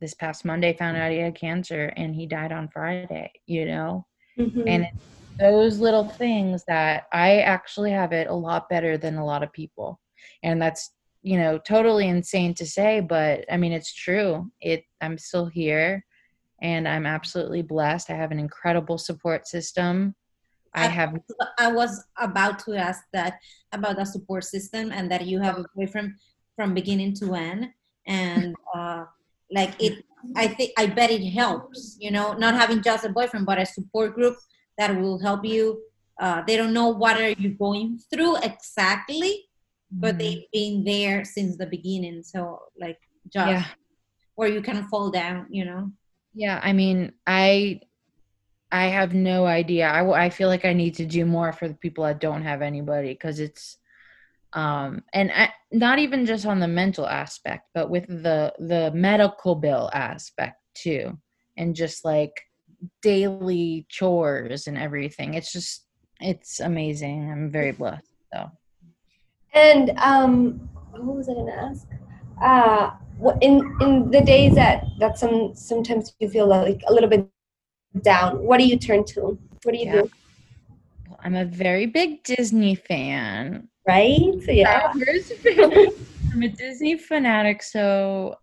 [0.00, 4.06] this past monday found out he had cancer and he died on friday you know?
[4.38, 4.62] Mm-hmm.
[4.66, 4.86] and
[5.38, 9.52] those little things that i actually have it a lot better than a lot of
[9.52, 10.00] people.
[10.42, 10.92] And that's
[11.22, 14.50] you know totally insane to say but i mean it's true.
[14.60, 16.04] It i'm still here
[16.60, 18.10] and i'm absolutely blessed.
[18.10, 20.14] I have an incredible support system
[20.74, 21.20] I have.
[21.58, 23.38] I was about to ask that
[23.72, 26.14] about the support system and that you have a boyfriend
[26.56, 27.70] from beginning to end,
[28.06, 29.04] and uh,
[29.50, 30.04] like it
[30.36, 33.66] i think i bet it helps you know not having just a boyfriend but a
[33.66, 34.36] support group
[34.78, 35.82] that will help you
[36.20, 39.44] uh, they don't know what are you going through exactly
[39.90, 42.98] but they've been there since the beginning so like
[43.32, 43.64] just yeah.
[44.36, 45.90] where you can fall down you know
[46.34, 47.80] Yeah, I mean, I
[48.72, 49.86] I have no idea.
[49.86, 52.62] I, I feel like I need to do more for the people that don't have
[52.62, 53.76] anybody because it's
[54.54, 59.54] um and I, not even just on the mental aspect, but with the the medical
[59.54, 61.18] bill aspect too,
[61.56, 62.32] and just like
[63.02, 65.34] daily chores and everything.
[65.34, 65.86] It's just
[66.20, 67.30] it's amazing.
[67.30, 68.10] I'm very blessed.
[68.32, 68.50] So
[69.54, 71.86] And um, what was I gonna ask?
[72.42, 72.90] Uh,
[73.42, 77.28] in in the days that that some sometimes you feel like a little bit
[78.00, 79.38] down, what do you turn to?
[79.62, 80.02] What do you Yeah.
[80.02, 80.10] do?
[81.20, 83.68] I'm a very big Disney fan.
[83.86, 84.34] Right?
[84.48, 84.92] Yeah.
[86.32, 88.36] I'm a Disney fanatic, so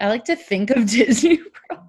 [0.00, 1.38] I like to think of Disney
[1.70, 1.86] World.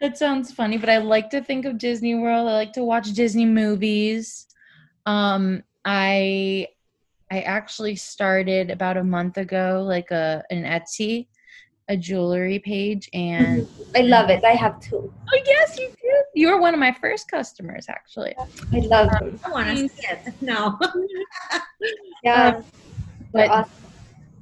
[0.00, 2.48] that sounds funny, but I like to think of Disney World.
[2.48, 4.46] I like to watch Disney movies.
[5.06, 6.68] Um, I
[7.32, 11.26] I actually started about a month ago, like a an Etsy,
[11.90, 13.96] a jewelry page, and mm-hmm.
[13.96, 14.44] I love it.
[14.44, 15.12] I have two.
[15.32, 16.24] oh yes, you did.
[16.34, 18.34] You were one of my first customers, actually.
[18.38, 19.38] I love them.
[19.44, 20.78] i want to see it no
[22.22, 22.48] Yeah.
[22.56, 22.64] Um,
[23.32, 23.72] but awesome.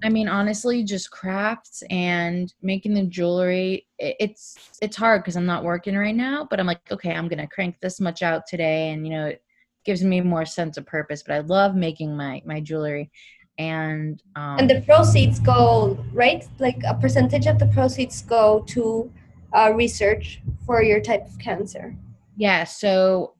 [0.05, 3.87] I mean, honestly, just crafts and making the jewelry.
[4.01, 6.47] i- It's it's hard because I'm not working right now.
[6.49, 9.43] But I'm like, okay, I'm gonna crank this much out today, and you know, it
[9.85, 11.23] gives me more sense of purpose.
[11.27, 13.11] But I love making my my jewelry,
[13.59, 19.11] and um, And the proceeds go right, like a percentage of the proceeds go to
[19.53, 21.97] uh, research for your type of cancer.
[22.37, 22.65] yeah.
[22.65, 23.35] So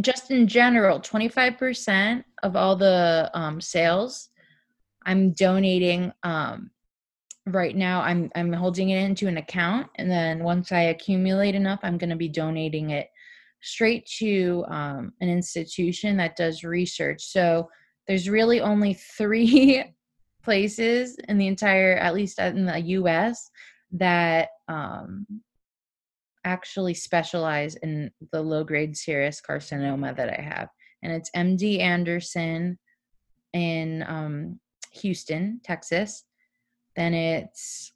[0.00, 4.30] just in general, 25% of all the um, sales,
[5.06, 6.12] I'm donating.
[6.22, 6.70] Um,
[7.46, 11.80] right now, I'm I'm holding it into an account, and then once I accumulate enough,
[11.82, 13.08] I'm going to be donating it
[13.60, 17.22] straight to um, an institution that does research.
[17.22, 17.68] So
[18.06, 19.84] there's really only three
[20.42, 23.50] places in the entire, at least in the U.S.,
[23.92, 25.26] that um,
[26.44, 30.68] actually specialize in the low grade serous carcinoma that I have.
[31.02, 32.78] And it's MD Anderson
[33.52, 34.60] in um,
[34.92, 36.24] Houston, Texas.
[36.96, 37.92] Then it's,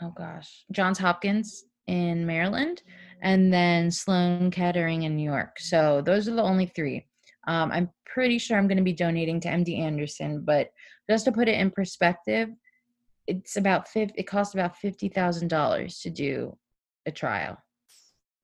[0.00, 2.82] oh gosh, Johns Hopkins in Maryland.
[3.22, 5.58] And then Sloan Kettering in New York.
[5.58, 7.06] So those are the only three.
[7.46, 10.70] Um, I'm pretty sure I'm going to be donating to MD Anderson, but
[11.10, 12.50] just to put it in perspective,
[13.26, 16.56] it's about 50, it costs about $50,000 to do
[17.06, 17.56] a trial,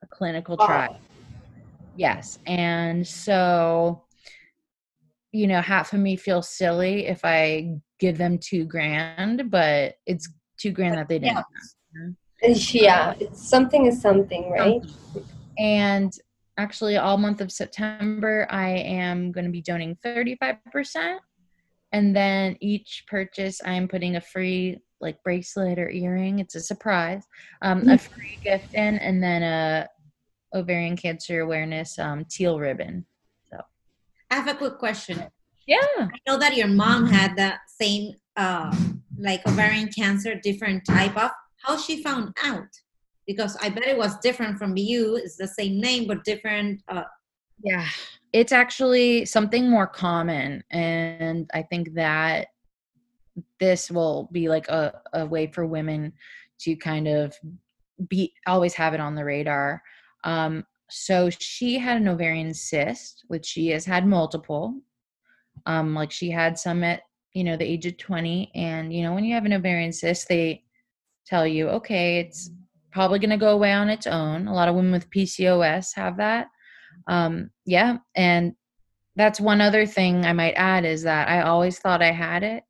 [0.03, 0.99] a clinical trial.
[1.97, 2.39] Yes.
[2.47, 4.05] And so,
[5.33, 10.29] you know, half of me feels silly if I give them two grand, but it's
[10.59, 11.45] two grand that they didn't.
[12.41, 14.81] Yeah, it's something is something, right?
[15.59, 16.13] And
[16.59, 21.19] actually, all month of September, I am going to be donating 35%.
[21.93, 26.41] And then each purchase, I'm putting a free like bracelet or earring.
[26.41, 27.25] It's a surprise.
[27.63, 29.89] Um, a free gift in, and then a
[30.55, 33.07] ovarian cancer awareness um, teal ribbon.
[33.51, 33.61] So,
[34.31, 35.23] i have a quick question
[35.67, 35.77] Yeah.
[35.99, 38.75] I know that your mom had the same, uh,
[39.19, 41.31] like ovarian cancer, different type of.
[41.65, 42.69] How she found out?
[43.29, 45.15] Because I bet it was different from you.
[45.17, 46.83] It's the same name but different.
[46.89, 47.05] Uh,
[47.63, 47.87] Yeah,
[48.33, 50.65] it's actually something more common.
[50.71, 52.49] And I think that
[53.61, 56.13] this will be like a, a way for women
[56.61, 57.35] to kind of
[58.09, 59.83] be always have it on the radar.
[60.25, 64.75] Um, so she had an ovarian cyst, which she has had multiple.
[65.67, 67.03] Um, like she had some at
[67.35, 70.29] you know the age of 20, and you know when you have an ovarian cyst,
[70.29, 70.65] they
[71.27, 72.51] tell you, okay, it's
[72.99, 74.49] probably going to go away on its own.
[74.49, 76.49] A lot of women with PCOS have that.
[77.07, 78.55] Um yeah and
[79.15, 82.65] that's one other thing i might add is that i always thought i had it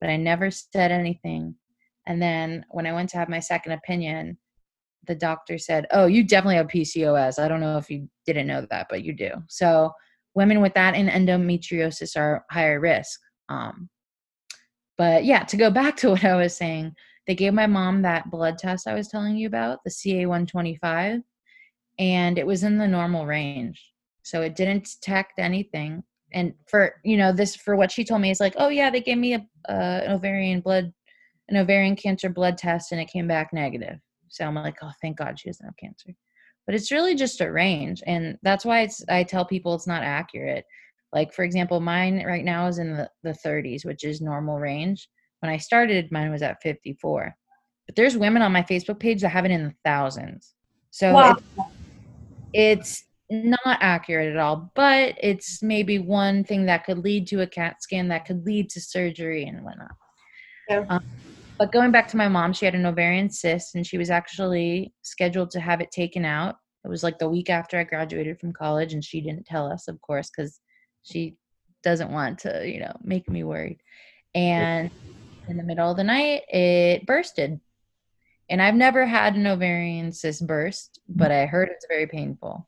[0.00, 1.54] but i never said anything.
[2.06, 4.36] And then when i went to have my second opinion
[5.06, 8.66] the doctor said oh you definitely have pcos i don't know if you didn't know
[8.68, 9.30] that but you do.
[9.46, 9.92] So
[10.34, 13.88] women with that and endometriosis are higher risk um
[14.96, 16.96] but yeah to go back to what i was saying
[17.28, 21.22] they gave my mom that blood test i was telling you about the ca125
[21.98, 23.92] and it was in the normal range.
[24.22, 26.02] So it didn't detect anything.
[26.32, 29.00] And for you know this for what she told me is like oh yeah they
[29.00, 30.92] gave me a uh, an ovarian blood
[31.48, 33.98] an ovarian cancer blood test and it came back negative.
[34.28, 36.10] So i'm like oh thank god she doesn't have cancer.
[36.66, 40.02] But it's really just a range and that's why it's i tell people it's not
[40.02, 40.66] accurate.
[41.14, 45.08] Like for example mine right now is in the, the 30s which is normal range
[45.40, 47.34] when i started mine was at 54
[47.88, 50.54] but there's women on my Facebook page that have it in the thousands.
[50.90, 51.36] So Wow.
[52.52, 57.40] it's, it's not accurate at all, but it's maybe one thing that could lead to
[57.40, 59.92] a CAT scan that could lead to surgery and whatnot.
[60.68, 60.84] Yeah.
[60.90, 61.02] Um,
[61.58, 64.92] but going back to my mom, she had an ovarian cyst and she was actually
[65.00, 66.56] scheduled to have it taken out.
[66.84, 69.88] It was like the week after I graduated from college, and she didn't tell us,
[69.88, 70.60] of course, because
[71.02, 71.36] she
[71.82, 73.80] doesn't want to, you know, make me worried.
[74.34, 74.90] And
[75.48, 77.60] in the middle of the night, it bursted.
[78.50, 82.66] And I've never had an ovarian cyst burst, but I heard it's very painful.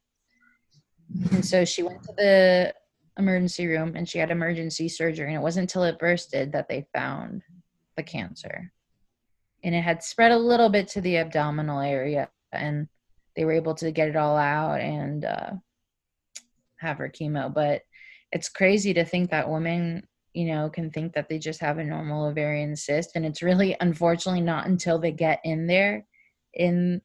[1.32, 2.74] And so she went to the
[3.18, 5.28] emergency room and she had emergency surgery.
[5.28, 7.42] And it wasn't until it bursted that they found
[7.96, 8.72] the cancer.
[9.64, 12.28] And it had spread a little bit to the abdominal area.
[12.52, 12.88] And
[13.36, 15.50] they were able to get it all out and uh,
[16.76, 17.52] have her chemo.
[17.52, 17.82] But
[18.32, 21.84] it's crazy to think that women, you know, can think that they just have a
[21.84, 23.12] normal ovarian cyst.
[23.14, 26.06] And it's really, unfortunately, not until they get in there,
[26.54, 27.00] in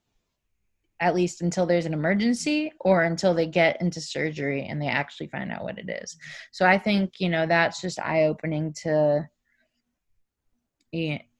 [1.02, 5.28] at least until there's an emergency or until they get into surgery and they actually
[5.28, 6.16] find out what it is.
[6.54, 9.28] So I think, you know, that's just eye opening to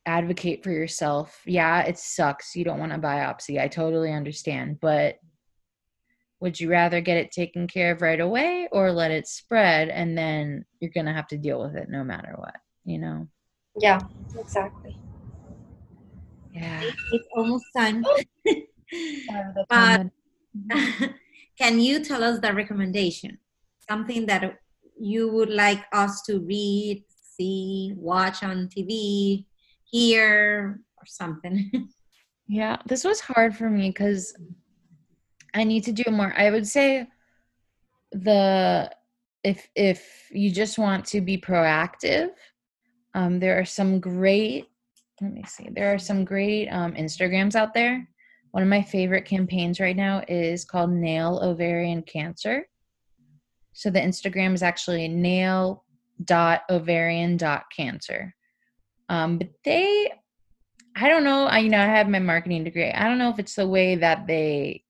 [0.06, 1.42] advocate for yourself.
[1.46, 2.56] Yeah, it sucks.
[2.56, 3.62] You don't want a biopsy.
[3.62, 4.80] I totally understand.
[4.82, 5.20] But
[6.40, 10.18] would you rather get it taken care of right away or let it spread and
[10.18, 13.28] then you're going to have to deal with it no matter what, you know?
[13.80, 14.00] Yeah,
[14.38, 14.96] exactly.
[16.54, 16.82] Yeah.
[17.12, 18.04] It's almost time.
[18.06, 18.22] Oh.
[19.28, 20.04] But uh,
[20.68, 21.10] But-
[21.58, 23.40] Can you tell us the recommendation?
[23.90, 24.60] Something that
[25.00, 29.46] you would like us to read, see, watch on TV,
[29.86, 31.72] hear, or something?
[32.48, 34.32] Yeah, this was hard for me because
[35.56, 36.34] I need to do more.
[36.38, 37.08] I would say
[38.12, 38.92] the
[39.44, 42.30] if if you just want to be proactive,
[43.14, 44.68] um, there are some great.
[45.22, 45.70] Let me see.
[45.72, 48.08] There are some great um, Instagrams out there.
[48.52, 52.68] One of my favorite campaigns right now is called Nail Ovarian Cancer.
[53.72, 55.84] So the Instagram is actually nail
[56.24, 58.34] dot ovarian dot cancer.
[59.10, 60.12] Um, but they
[60.98, 61.46] I don't know.
[61.46, 62.92] I you know I have my marketing degree.
[62.92, 64.85] I don't know if it's the way that they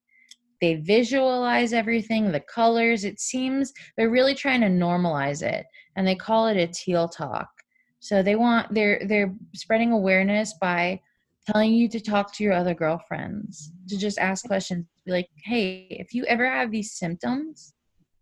[0.61, 3.03] they visualize everything, the colors.
[3.03, 7.49] It seems they're really trying to normalize it, and they call it a teal talk.
[7.99, 10.99] So they want they're they're spreading awareness by
[11.47, 15.87] telling you to talk to your other girlfriends, to just ask questions, be like, hey,
[15.89, 17.73] if you ever have these symptoms,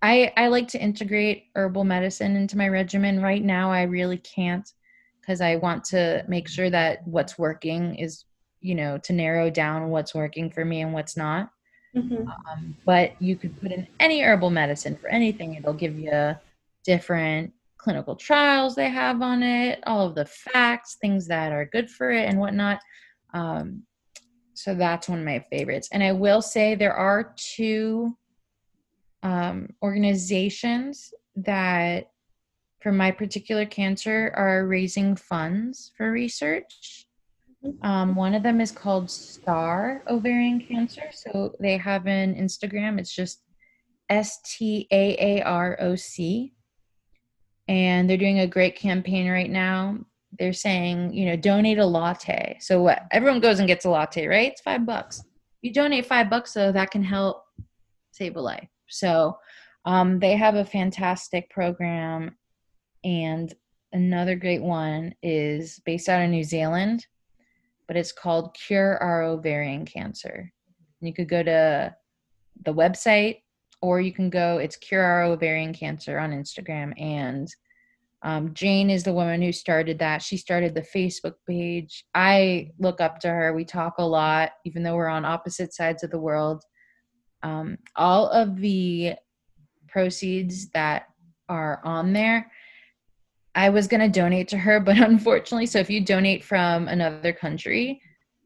[0.03, 3.21] I I like to integrate herbal medicine into my regimen.
[3.21, 4.69] Right now I really can't
[5.21, 8.25] because I want to make sure that what's working is,
[8.59, 11.49] you know, to narrow down what's working for me and what's not.
[11.95, 12.27] Mhm.
[12.27, 15.55] Um, but you could put in any herbal medicine for anything.
[15.55, 16.35] It'll give you
[16.83, 21.89] different clinical trials they have on it, all of the facts, things that are good
[21.89, 22.79] for it and whatnot.
[23.33, 23.83] Um,
[24.53, 25.89] so that's one of my favorites.
[25.91, 28.17] And I will say there are two
[29.21, 32.11] um, organizations that
[32.81, 37.07] for my particular cancer are raising funds for research.
[37.81, 41.09] Um, one of them is called STAAR Ovarian Cancer.
[41.11, 42.99] So they have an Instagram.
[42.99, 43.43] It's just
[44.09, 46.53] S T A A R O C.
[47.67, 49.97] And they're doing a great campaign right now.
[50.37, 52.57] They're saying, you know, donate a latte.
[52.59, 54.51] So what everyone goes and gets a latte, right?
[54.51, 55.23] It's five bucks.
[55.61, 57.43] You donate five bucks, though, that can help
[58.11, 58.67] save a life.
[58.89, 59.37] So
[59.85, 62.35] um, they have a fantastic program,
[63.03, 63.53] and
[63.91, 67.05] another great one is based out of New Zealand,
[67.87, 70.51] but it's called Cure Our Ovarian Cancer.
[71.01, 71.95] You could go to
[72.65, 73.41] the website,
[73.81, 74.57] or you can go.
[74.57, 77.53] It's Cure Our Ovarian Cancer on Instagram, and
[78.23, 80.21] um, Jane is the woman who started that.
[80.21, 82.05] She started the Facebook page.
[82.15, 83.53] I look up to her.
[83.53, 86.63] We talk a lot, even though we're on opposite sides of the world.
[87.43, 89.15] Um, all of the
[89.89, 91.07] proceeds that
[91.49, 92.49] are on there,
[93.55, 97.33] I was going to donate to her, but unfortunately, so if you donate from another
[97.33, 98.01] country,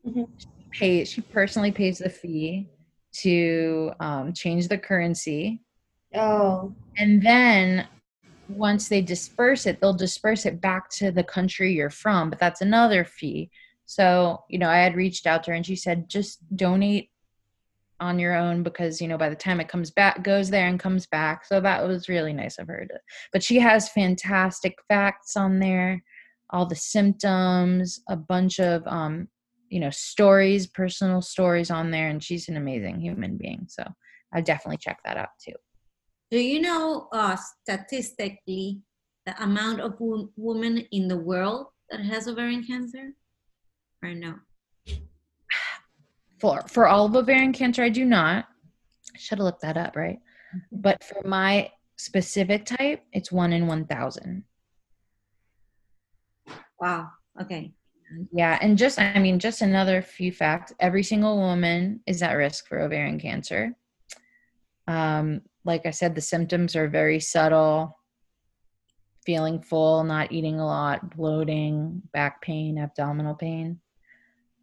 [0.06, 0.28] Mhm.
[0.38, 1.10] she pays.
[1.10, 2.68] She personally pays the fee
[3.24, 5.62] to um, change the currency
[6.14, 7.88] Oh, and then
[8.48, 12.62] once they disperse it they'll disperse it back to the country you're from but that's
[12.62, 13.50] another fee
[13.86, 17.10] so you know i had reached out to her and she said just donate
[18.00, 20.80] on your own because you know by the time it comes back goes there and
[20.80, 23.00] comes back so that was really nice of her to
[23.34, 26.04] but she has fantastic facts on there
[26.52, 29.28] all the symptoms a bunch of um
[29.70, 33.84] you know stories personal stories on there and she's an amazing human being so
[34.34, 35.56] i definitely check that out too
[36.30, 38.82] Do you know uh, statistically
[39.26, 43.14] the amount of wo- women in the world that has ovarian cancer?
[44.04, 44.36] Or no?
[46.40, 48.46] For for all of ovarian cancer i do not.
[49.16, 50.20] I should have looked that up right?
[50.72, 54.44] But for my specific type it's one in 1000
[56.80, 57.10] Wow.
[57.42, 57.72] Okay.
[58.32, 60.74] yeah and just i mean just another few facts.
[60.80, 63.76] Every single woman is at risk for ovarian cancer.
[64.88, 67.98] Um like i said the symptoms are very subtle.
[69.26, 73.80] Feeling full not eating a lot bloating back pain abdominal pain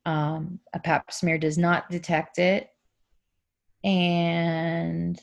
[0.06, 2.68] um, a pap smear does not detect it.
[3.82, 5.20] And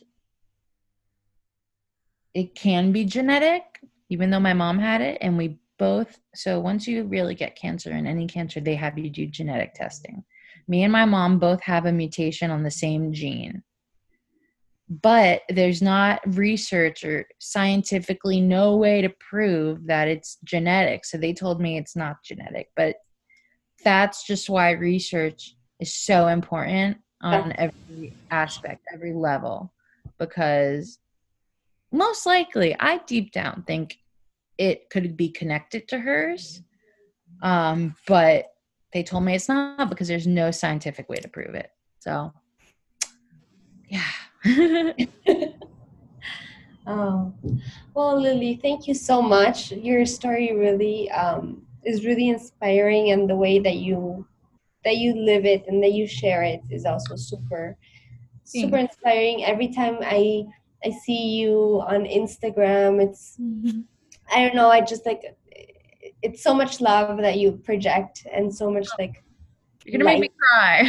[2.34, 3.64] it can be genetic
[4.12, 5.18] even though my mom had it.
[5.22, 9.10] And we both so once you really get cancer in any cancer they have you
[9.10, 10.24] do genetic testing.
[10.68, 13.64] Me and my mom both have a mutation on the same gene.
[14.90, 21.06] But there's not research or scientifically no way to prove that it's genetic.
[21.06, 22.98] So they told me it's not genetic but
[23.84, 29.72] that's just why research is so important on every aspect every level
[30.18, 31.00] because
[31.92, 33.98] most likely i deep down think
[34.58, 36.62] it could be connected to hers
[37.42, 38.46] um but
[38.94, 41.70] they told me it's not because there's no scientific way to prove it
[42.00, 42.32] so
[43.88, 44.02] yeah
[46.88, 47.34] oh.
[47.94, 49.72] Well, Lili, thank you so much.
[49.72, 54.26] Your story really um, is really inspiring, and the way that you
[54.84, 57.78] that you live it and that you share it is also super
[58.44, 59.46] super inspiring.
[59.46, 60.44] Every time I
[60.84, 63.38] I see you on Instagram, it's
[64.34, 64.70] I don't know.
[64.70, 65.22] I just like
[66.22, 69.24] it's so much love that you project, and so much like
[69.86, 70.82] you're gonna make me cry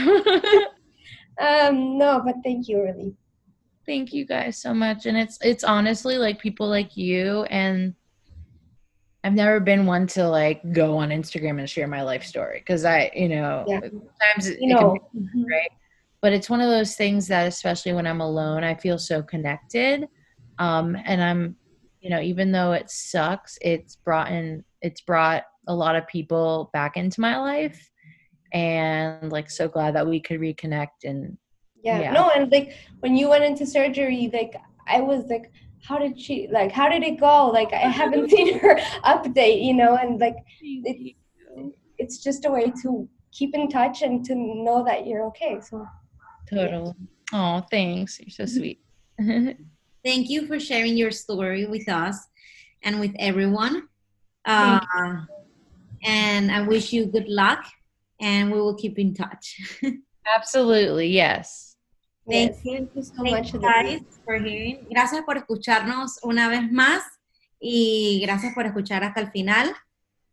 [1.41, 3.15] um no, but thank you, really.
[3.87, 7.95] thank you guys so much and it's it's honestly like people like you and
[9.25, 12.85] i've never been one to like go on instagram and share my life story because
[12.85, 13.81] i you know Yeah.
[13.81, 14.99] sometimes it, You it can know,
[15.35, 15.71] be right
[16.21, 20.09] but it's one of those things that especially when i'm alone i feel so connected
[20.59, 21.57] um and i'm
[22.01, 26.71] you know even though it sucks it's brought in it's brought a lot of people
[26.73, 27.91] back into my life
[28.53, 31.37] and like so glad that we could reconnect and
[31.83, 32.01] yeah.
[32.01, 32.13] Yeah.
[32.13, 34.55] no and like when you went into surgery like
[34.87, 35.51] i was like
[35.83, 39.75] how did she like how did it go like i haven't seen her update you
[39.75, 41.17] know and like it,
[41.99, 45.87] it's just a way to keep in touch and to know that you're okay so
[46.53, 46.95] Total.
[47.33, 48.21] Oh, thanks.
[48.21, 48.81] You're so sweet.
[49.19, 52.19] Thank you for sharing your story with us
[52.83, 53.89] and with everyone.
[54.45, 54.81] Uh,
[56.05, 57.65] and I wish you good luck
[58.21, 59.81] and we will keep in touch.
[60.27, 61.72] Absolutely, yes.
[62.29, 62.73] Thank yes, you.
[62.73, 63.99] thank you so Thank much you Lily.
[63.99, 64.87] guys for hearing.
[64.89, 67.03] Gracias por escucharnos una vez más
[67.59, 69.75] y gracias por escuchar hasta el final.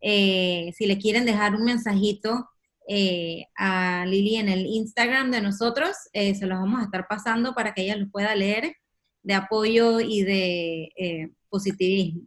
[0.01, 2.47] Eh, si le quieren dejar un mensajito
[2.87, 7.53] eh, a Lili en el Instagram de nosotros, eh, se los vamos a estar pasando
[7.53, 8.75] para que ella los pueda leer
[9.23, 12.21] de apoyo y de eh, positivismo.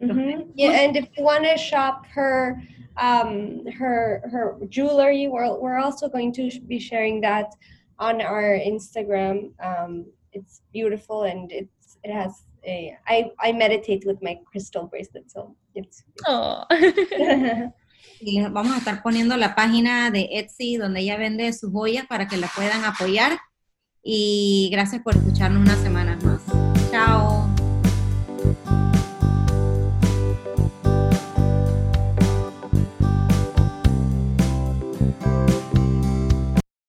[0.00, 0.52] Mhm.
[0.54, 2.56] Yeah, and if you want to shop her
[2.96, 7.46] um, her her jewelry, we're, we're also going to be sharing that
[7.98, 9.52] on our Instagram.
[9.60, 15.30] Um, it's beautiful and it's it has a I I meditate with my crystal bracelet,
[15.30, 16.04] so it's.
[16.26, 16.64] Oh.
[18.20, 22.06] Y les vamos a estar poniendo la página de Etsy donde ella vende sus joyas
[22.06, 23.38] para que la puedan apoyar.
[24.10, 26.07] y gracias por escucharnos unas semanas más.